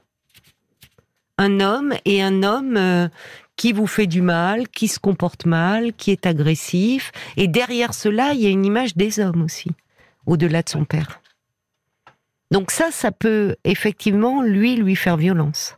[1.39, 3.09] un homme et un homme euh,
[3.57, 7.13] qui vous fait du mal, qui se comporte mal, qui est agressif.
[7.37, 9.71] Et derrière cela, il y a une image des hommes aussi,
[10.27, 11.21] au-delà de son père.
[12.51, 15.75] Donc ça, ça peut effectivement lui lui faire violence.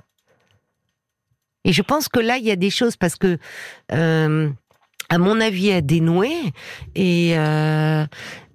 [1.64, 3.38] Et je pense que là, il y a des choses parce que.
[3.92, 4.50] euh,
[5.08, 6.36] à mon avis, à dénouer
[6.94, 8.04] et euh,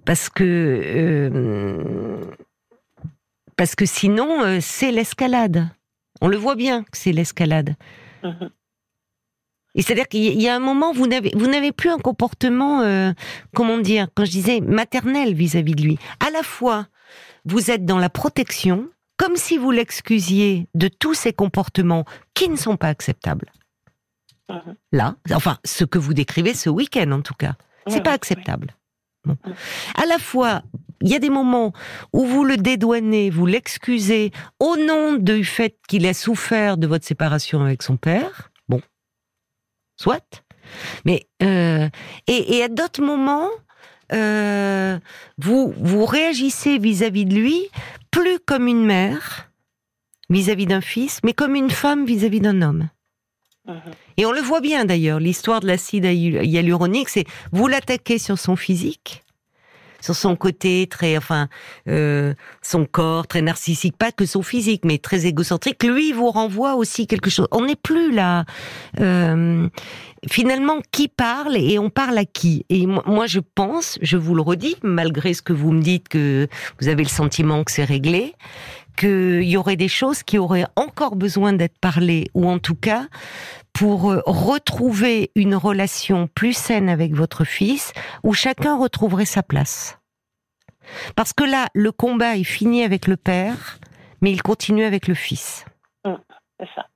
[0.04, 2.20] parce que euh,
[3.56, 5.68] parce que sinon c'est l'escalade.
[6.20, 7.74] On le voit bien que c'est l'escalade.
[8.22, 8.50] Mhm.
[9.74, 13.12] Et c'est-à-dire qu'il y a- un moment vous n'avez vous n'avez plus un comportement euh,
[13.54, 15.98] comment dire quand je disais maternel vis-à-vis de lui.
[16.20, 16.86] À la fois
[17.44, 22.56] vous êtes dans la protection comme si vous l'excusiez de tous ces comportements qui ne
[22.56, 23.52] sont pas acceptables.
[24.50, 24.74] Mhm.
[24.92, 27.54] Là, enfin ce que vous décrivez ce week-end en tout cas.
[27.86, 28.74] C'est pas acceptable.
[29.26, 29.36] Bon.
[29.94, 30.62] À la fois,
[31.02, 31.72] il y a des moments
[32.12, 37.04] où vous le dédouanez, vous l'excusez au nom du fait qu'il a souffert de votre
[37.06, 38.50] séparation avec son père.
[39.96, 40.42] Soit.
[41.04, 41.88] Mais euh,
[42.26, 43.48] et, et à d'autres moments,
[44.12, 44.98] euh,
[45.38, 47.68] vous vous réagissez vis-à-vis de lui
[48.10, 49.50] plus comme une mère
[50.30, 52.88] vis-à-vis d'un fils, mais comme une femme vis-à-vis d'un homme.
[53.66, 53.80] Mhm.
[54.18, 58.38] Et on le voit bien d'ailleurs, l'histoire de l'acide hy- hyaluronique, c'est vous l'attaquez sur
[58.38, 59.23] son physique,
[60.04, 61.48] sur son côté très, enfin,
[61.88, 65.82] euh, son corps très narcissique, pas que son physique, mais très égocentrique.
[65.82, 67.48] Lui vous renvoie aussi quelque chose.
[67.50, 68.44] On n'est plus là.
[69.00, 69.66] euh,
[70.30, 72.64] finalement, qui parle et on parle à qui?
[72.68, 76.48] Et moi, je pense, je vous le redis, malgré ce que vous me dites que
[76.80, 78.34] vous avez le sentiment que c'est réglé,
[78.96, 83.06] qu'il y aurait des choses qui auraient encore besoin d'être parlées, ou en tout cas
[83.72, 89.98] pour euh, retrouver une relation plus saine avec votre fils, où chacun retrouverait sa place.
[91.16, 93.78] Parce que là, le combat est fini avec le père,
[94.20, 95.64] mais il continue avec le fils.
[96.04, 96.86] C'est ça.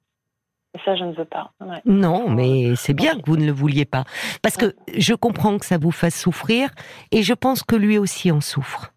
[0.74, 1.52] Et ça, je ne veux pas.
[1.60, 1.80] Ouais.
[1.84, 4.04] Non, mais c'est bien que vous ne le vouliez pas.
[4.42, 6.70] Parce que je comprends que ça vous fasse souffrir,
[7.10, 8.92] et je pense que lui aussi en souffre.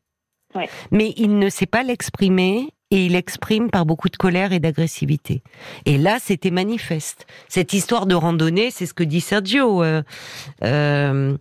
[0.54, 0.70] Ouais.
[0.92, 5.42] Mais il ne sait pas l'exprimer, et il exprime par beaucoup de colère et d'agressivité.
[5.86, 7.26] Et là, c'était manifeste.
[7.48, 9.82] Cette histoire de randonnée, c'est ce que dit Sergio.
[9.84, 10.04] euh,
[10.64, 11.38] euh,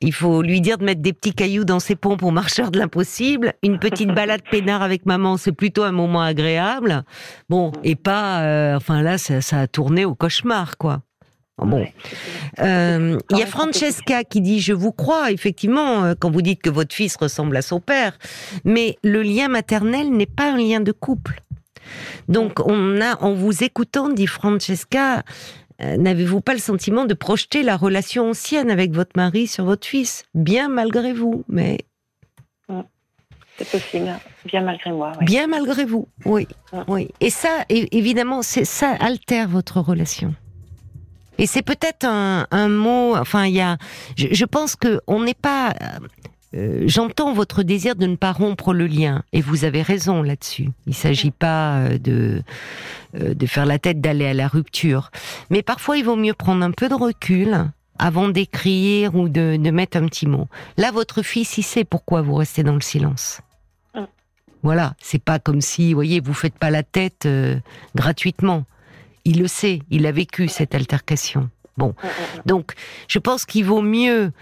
[0.00, 2.78] il faut lui dire de mettre des petits cailloux dans ses pompes aux marcheurs de
[2.78, 3.54] l'impossible.
[3.62, 7.04] Une petite balade peinard avec maman, c'est plutôt un moment agréable.
[7.48, 8.42] Bon, et pas...
[8.42, 11.02] euh, enfin là, ça, ça a tourné au cauchemar, quoi.
[11.66, 11.78] Bon.
[11.80, 11.94] Ouais,
[12.56, 16.42] c'est- Euh, il y a Francesca qui dit je vous crois effectivement euh, quand vous
[16.42, 18.18] dites que votre fils ressemble à son père,
[18.64, 21.42] mais le lien maternel n'est pas un lien de couple.
[22.28, 25.22] Donc on a en vous écoutant dit Francesca,
[25.82, 29.86] euh, n'avez-vous pas le sentiment de projeter la relation ancienne avec votre mari sur votre
[29.86, 31.78] fils, bien malgré vous, mais
[33.58, 34.10] C'est possible,
[34.46, 35.12] bien malgré moi.
[35.20, 36.46] Bien malgré vous, oui,
[36.88, 37.08] oui.
[37.20, 40.34] Et ça, évidemment, ça altère votre relation.
[41.40, 43.16] Et c'est peut-être un, mot.
[43.16, 43.78] Enfin, il y a.
[44.14, 45.74] Je, pense que on n'est pas.
[46.54, 50.68] Euh, j'entends votre désir de ne pas rompre le lien, et vous avez raison là-dessus.
[50.86, 52.42] Il ne s'agit pas euh, de
[53.18, 55.10] euh, de faire la tête d'aller à la rupture,
[55.48, 59.70] mais parfois il vaut mieux prendre un peu de recul avant d'écrire ou de, de
[59.70, 60.46] mettre un petit mot.
[60.76, 63.40] Là, votre fils, il sait pourquoi vous restez dans le silence.
[63.94, 64.04] Mm.
[64.62, 67.26] Voilà, c'est pas comme si, vous voyez, vous faites pas la tête
[67.94, 68.66] gratuitement.
[69.24, 71.50] Il le sait, il a vécu cette altercation.
[71.76, 71.94] Bon,
[72.46, 72.74] donc
[73.08, 74.32] je pense qu'il vaut mieux,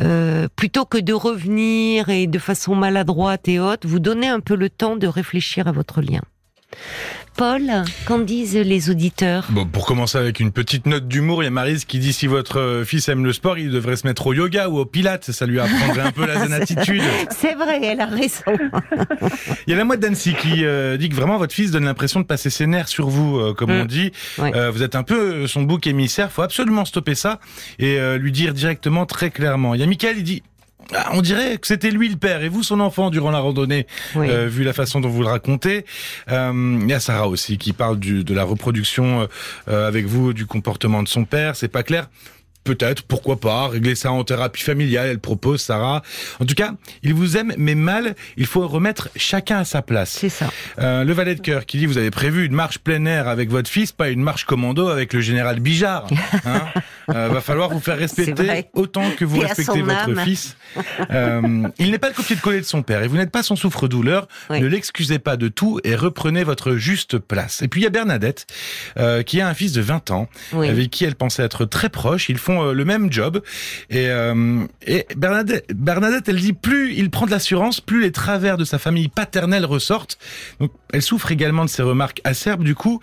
[0.00, 4.56] euh, plutôt que de revenir et de façon maladroite et haute, vous donner un peu
[4.56, 6.22] le temps de réfléchir à votre lien.
[7.38, 9.46] Paul, qu'en disent les auditeurs?
[9.50, 12.26] Bon, pour commencer avec une petite note d'humour, il y a Marise qui dit si
[12.26, 15.30] votre euh, fils aime le sport, il devrait se mettre au yoga ou au pilates,
[15.30, 17.00] ça lui apprendrait un peu la zen attitude.
[17.30, 18.42] C'est vrai, elle a raison.
[19.66, 22.18] il y a la mouette d'Annecy qui euh, dit que vraiment votre fils donne l'impression
[22.18, 23.86] de passer ses nerfs sur vous, euh, comme on mm.
[23.86, 24.12] dit.
[24.36, 27.38] vous êtes un peu son bouc émissaire, faut absolument stopper ça
[27.78, 29.74] et lui dire directement très clairement.
[29.74, 30.42] Il y a Michael, il dit
[31.12, 33.86] on dirait que c'était lui le père et vous son enfant durant la randonnée,
[34.16, 35.84] euh, vu la façon dont vous le racontez.
[36.30, 39.28] Euh, il y a Sarah aussi qui parle du, de la reproduction
[39.68, 41.56] euh, avec vous du comportement de son père.
[41.56, 42.08] C'est pas clair
[42.68, 46.02] peut-être, pourquoi pas, régler ça en thérapie familiale, elle propose, Sarah.
[46.38, 46.72] En tout cas,
[47.02, 50.10] il vous aime, mais mal, il faut remettre chacun à sa place.
[50.10, 50.50] C'est ça.
[50.78, 53.48] Euh, le valet de cœur qui dit, vous avez prévu une marche plein air avec
[53.48, 56.08] votre fils, pas une marche commando avec le général Bijard.
[56.44, 56.66] Hein
[57.10, 60.56] euh, va falloir vous faire respecter autant que vous respectez votre fils.
[61.10, 64.28] Euh, il n'est pas le copier-coller de son père et vous n'êtes pas son souffre-douleur.
[64.50, 67.62] Ne l'excusez pas de tout et reprenez votre juste place.
[67.62, 68.46] Et puis il y a Bernadette,
[68.98, 72.28] euh, qui a un fils de 20 ans, avec qui elle pensait être très proche.
[72.28, 73.42] Ils font euh, le même job.
[73.90, 78.56] Et, euh, et Bernadette, Bernadette, elle dit plus il prend de l'assurance, plus les travers
[78.56, 80.18] de sa famille paternelle ressortent.
[80.60, 83.00] Donc, elle souffre également de ces remarques acerbes du coup.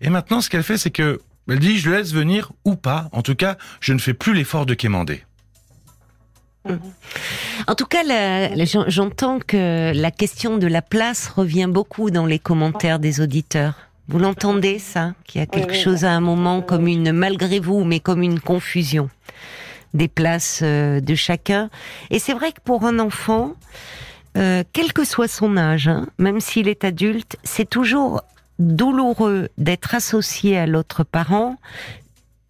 [0.00, 1.20] Et maintenant, ce qu'elle fait, c'est que
[1.50, 3.08] elle dit je le laisse venir ou pas.
[3.12, 5.24] En tout cas, je ne fais plus l'effort de quémander.
[7.66, 8.02] En tout cas,
[8.88, 13.74] j'entends que la question de la place revient beaucoup dans les commentaires des auditeurs.
[14.08, 17.84] Vous l'entendez, ça Qu'il y a quelque chose à un moment comme une, malgré vous,
[17.84, 19.08] mais comme une confusion
[19.94, 21.70] des places euh, de chacun.
[22.10, 23.54] Et c'est vrai que pour un enfant,
[24.36, 28.22] euh, quel que soit son âge, hein, même s'il est adulte, c'est toujours
[28.60, 31.56] douloureux d'être associé à l'autre parent,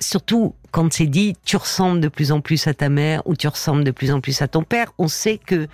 [0.00, 3.48] surtout quand c'est dit tu ressembles de plus en plus à ta mère ou tu
[3.48, 4.92] ressembles de plus en plus à ton père.
[4.98, 5.68] On sait que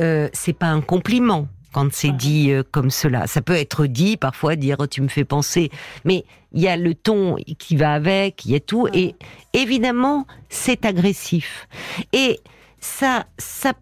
[0.00, 3.26] euh, c'est pas un compliment quand c'est dit euh, comme cela.
[3.26, 5.70] Ça peut être dit parfois, dire tu me fais penser,
[6.04, 9.14] mais il y a le ton qui va avec, il y a tout, et
[9.52, 11.68] évidemment c'est agressif.
[12.12, 12.40] Et
[12.80, 13.72] ça, ça,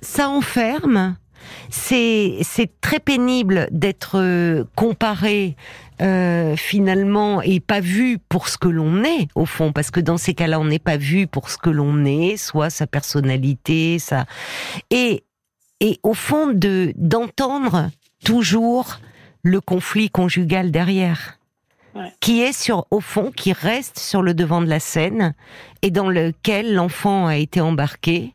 [0.00, 1.16] ça enferme.
[1.70, 5.56] C'est c'est très pénible d'être euh, comparé
[6.00, 10.16] euh, finalement et pas vu pour ce que l'on est au fond parce que dans
[10.16, 14.26] ces cas-là on n'est pas vu pour ce que l'on est soit sa personnalité ça
[14.90, 15.24] et
[15.80, 17.90] et au fond de d'entendre
[18.24, 18.98] toujours
[19.42, 21.38] le conflit conjugal derrière.
[22.20, 25.34] qui est sur au fond qui reste sur le devant de la scène
[25.82, 28.34] et dans lequel l'enfant a été embarqué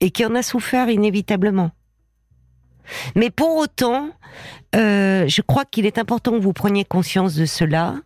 [0.00, 1.70] et qui en a souffert inévitablement.
[3.14, 4.10] Mais pour autant,
[4.74, 7.96] euh, je crois qu'il est important que vous preniez conscience de cela,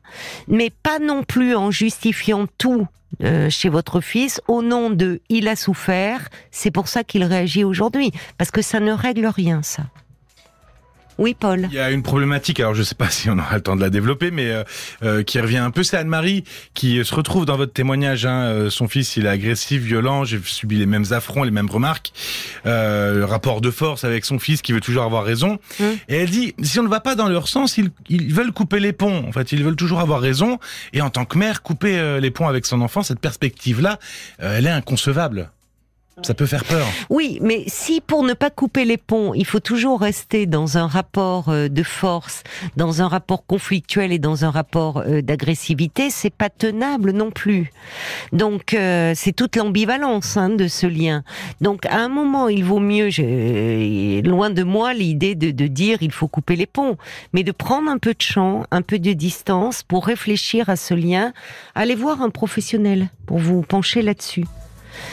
[0.48, 2.86] mais pas non plus en justifiant tout
[3.22, 7.64] euh, chez votre fils au nom de il a souffert, c'est pour ça qu'il réagit
[7.64, 9.84] aujourd'hui, parce que ça ne règle rien ça.
[11.18, 11.68] Oui, Paul.
[11.70, 13.76] Il y a une problématique, alors je ne sais pas si on aura le temps
[13.76, 14.64] de la développer, mais euh,
[15.02, 15.82] euh, qui revient un peu.
[15.82, 16.44] C'est Anne-Marie
[16.74, 18.26] qui se retrouve dans votre témoignage.
[18.26, 20.24] Hein, euh, son fils, il est agressif, violent.
[20.24, 22.12] J'ai subi les mêmes affronts, les mêmes remarques.
[22.64, 25.58] le rapport de force avec son fils qui veut toujours avoir raison.
[25.80, 25.84] Mmh.
[26.08, 28.80] Et elle dit, si on ne va pas dans leur sens, ils, ils, veulent couper
[28.80, 29.24] les ponts.
[29.26, 30.58] En fait, ils veulent toujours avoir raison.
[30.92, 33.98] Et en tant que mère, couper les ponts avec son enfant, cette perspective-là,
[34.38, 35.50] elle est inconcevable.
[36.22, 36.86] Ça peut faire peur.
[37.10, 40.86] Oui, mais si pour ne pas couper les ponts, il faut toujours rester dans un
[40.86, 42.42] rapport euh, de force,
[42.74, 47.70] dans un rapport conflictuel et dans un rapport euh, d'agressivité, c'est pas tenable non plus.
[48.32, 51.22] Donc euh, c'est toute l'ambivalence hein, de ce lien.
[51.60, 53.10] Donc à un moment, il vaut mieux,
[54.22, 56.96] loin de moi l'idée de, de dire il faut couper les ponts,
[57.34, 60.94] mais de prendre un peu de champ, un peu de distance pour réfléchir à ce
[60.94, 61.34] lien.
[61.74, 64.46] Allez voir un professionnel pour vous pencher là-dessus.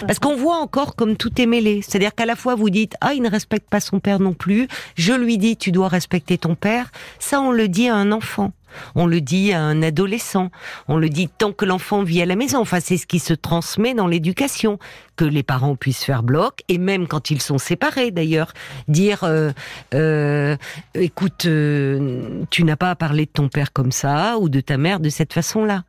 [0.01, 1.81] Parce qu'on voit encore comme tout est mêlé.
[1.81, 4.67] C'est-à-dire qu'à la fois vous dites ah il ne respecte pas son père non plus.
[4.95, 6.91] Je lui dis tu dois respecter ton père.
[7.19, 8.51] Ça on le dit à un enfant.
[8.95, 10.49] On le dit à un adolescent.
[10.87, 12.59] On le dit tant que l'enfant vit à la maison.
[12.59, 14.79] Enfin, c'est ce qui se transmet dans l'éducation.
[15.15, 18.51] Que les parents puissent faire bloc, et même quand ils sont séparés d'ailleurs,
[18.87, 19.51] dire euh,
[19.93, 20.57] euh,
[20.95, 24.77] écoute, euh, tu n'as pas à parler de ton père comme ça, ou de ta
[24.77, 25.83] mère de cette façon-là.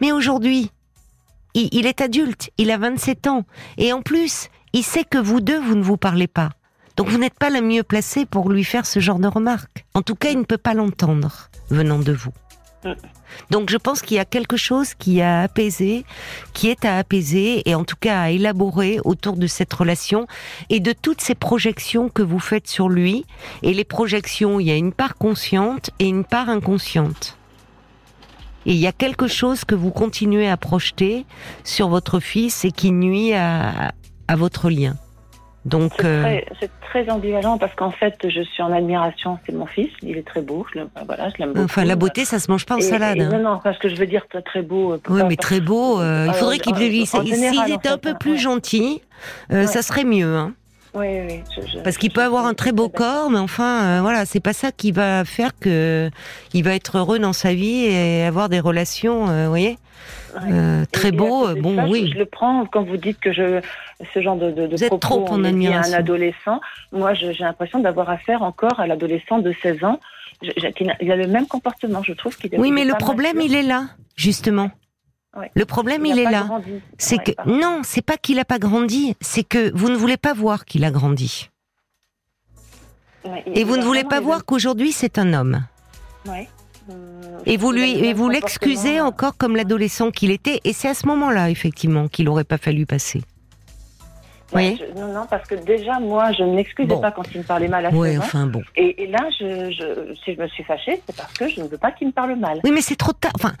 [0.00, 0.70] Mais aujourd'hui,
[1.54, 3.44] il, est adulte, il a 27 ans,
[3.78, 6.50] et en plus, il sait que vous deux, vous ne vous parlez pas.
[6.96, 9.86] Donc vous n'êtes pas la mieux placée pour lui faire ce genre de remarques.
[9.94, 12.32] En tout cas, il ne peut pas l'entendre venant de vous.
[13.50, 16.04] Donc je pense qu'il y a quelque chose qui a apaisé,
[16.52, 20.26] qui est à apaiser et en tout cas à élaborer autour de cette relation
[20.68, 23.24] et de toutes ces projections que vous faites sur lui.
[23.62, 27.36] Et les projections, il y a une part consciente et une part inconsciente.
[28.66, 31.24] Et il y a quelque chose que vous continuez à projeter
[31.64, 33.92] sur votre fils et qui nuit à,
[34.28, 34.96] à votre lien.
[35.66, 39.38] Donc euh, c'est très, ambivalent parce qu'en fait je suis en admiration.
[39.44, 40.66] C'est mon fils, il est très beau.
[40.74, 41.52] Je voilà, je l'aime.
[41.58, 43.20] Enfin la beauté, ça se mange pas en salade.
[43.20, 43.28] Hein.
[43.30, 44.94] non, non, parce que je veux dire très beau.
[44.94, 46.00] Euh, oui, mais très beau.
[46.00, 46.74] Euh, il faudrait qu'il
[47.06, 49.02] s'il était un peu plus gentil,
[49.50, 50.34] ça serait mieux.
[50.34, 50.54] Hein.
[50.94, 51.42] Oui, oui.
[51.84, 54.92] Parce qu'il peut avoir un très beau corps, mais enfin, voilà, c'est pas ça qui
[54.92, 56.10] va faire que
[56.52, 59.78] il va être heureux dans sa vie et avoir des relations, vous voyez.
[60.50, 62.10] Euh, très beau, bon, oui.
[62.12, 63.60] Je, le prends quand vous dites que je,
[64.14, 65.94] ce genre de, de, de vous trop en admiration.
[65.94, 66.60] un adolescent.
[66.92, 70.00] Moi, j'ai l'impression d'avoir affaire encore à l'adolescent de 16 ans.
[70.42, 72.36] il a le même comportement, je trouve.
[72.36, 73.86] qu'il oui, mais le problème, il est là,
[74.16, 74.70] justement.
[75.54, 76.48] Le problème, il, est là.
[76.98, 80.34] C'est que non, c'est pas qu'il a pas grandi, c'est que vous ne voulez pas
[80.34, 81.50] voir qu'il a grandi.
[83.46, 85.64] et vous ne voulez pas voir qu'aujourd'hui c'est un homme.
[86.26, 86.48] Ouais.
[87.46, 91.06] Et vous lui, et vous l'excusez encore comme l'adolescent qu'il était, et c'est à ce
[91.06, 93.22] moment-là, effectivement, qu'il n'aurait pas fallu passer.
[94.52, 94.80] Oui.
[94.96, 97.86] non, non, parce que déjà, moi, je ne m'excusais pas quand il me parlait mal
[97.86, 98.62] à Oui, enfin bon.
[98.76, 101.92] Et, là, je, si je me suis fâchée, c'est parce que je ne veux pas
[101.92, 102.60] qu'il me parle mal.
[102.64, 103.32] Oui, mais c'est trop tard.
[103.36, 103.52] Enfin,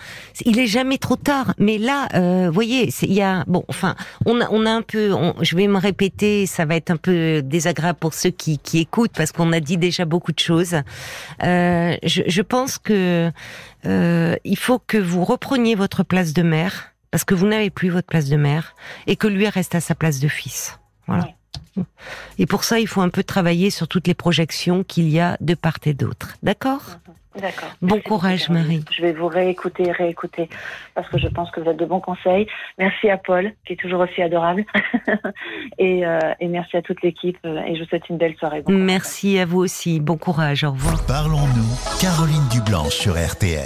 [0.44, 1.54] il est jamais trop tard.
[1.58, 3.94] Mais là, euh, vous voyez, il y a bon, enfin,
[4.26, 5.12] on a, on a un peu.
[5.40, 9.12] je vais me répéter, ça va être un peu désagréable pour ceux qui, qui écoutent
[9.16, 10.76] parce qu'on a dit déjà beaucoup de choses.
[11.42, 13.30] Euh, je, je, pense que
[13.86, 17.88] euh, il faut que vous repreniez votre place de mère parce que vous n'avez plus
[17.88, 18.74] votre place de mère
[19.06, 20.78] et que lui reste à sa place de fils.
[21.06, 21.28] Voilà.
[22.38, 25.36] Et pour ça, il faut un peu travailler sur toutes les projections qu'il y a
[25.40, 26.36] de part et d'autre.
[26.42, 26.98] D'accord?
[27.38, 27.68] D'accord.
[27.80, 28.84] Bon courage, Marie.
[28.90, 30.48] Je vais vous réécouter réécouter
[30.96, 32.48] parce que je pense que vous êtes de bons conseils.
[32.76, 34.64] Merci à Paul, qui est toujours aussi adorable.
[35.78, 37.38] et, euh, et, merci à toute l'équipe.
[37.44, 38.64] Et je vous souhaite une belle soirée.
[38.66, 40.00] merci à vous aussi.
[40.00, 40.64] Bon courage.
[40.64, 41.06] Au revoir.
[41.06, 42.00] Parlons-nous.
[42.00, 43.58] Caroline Dublanche sur RTL.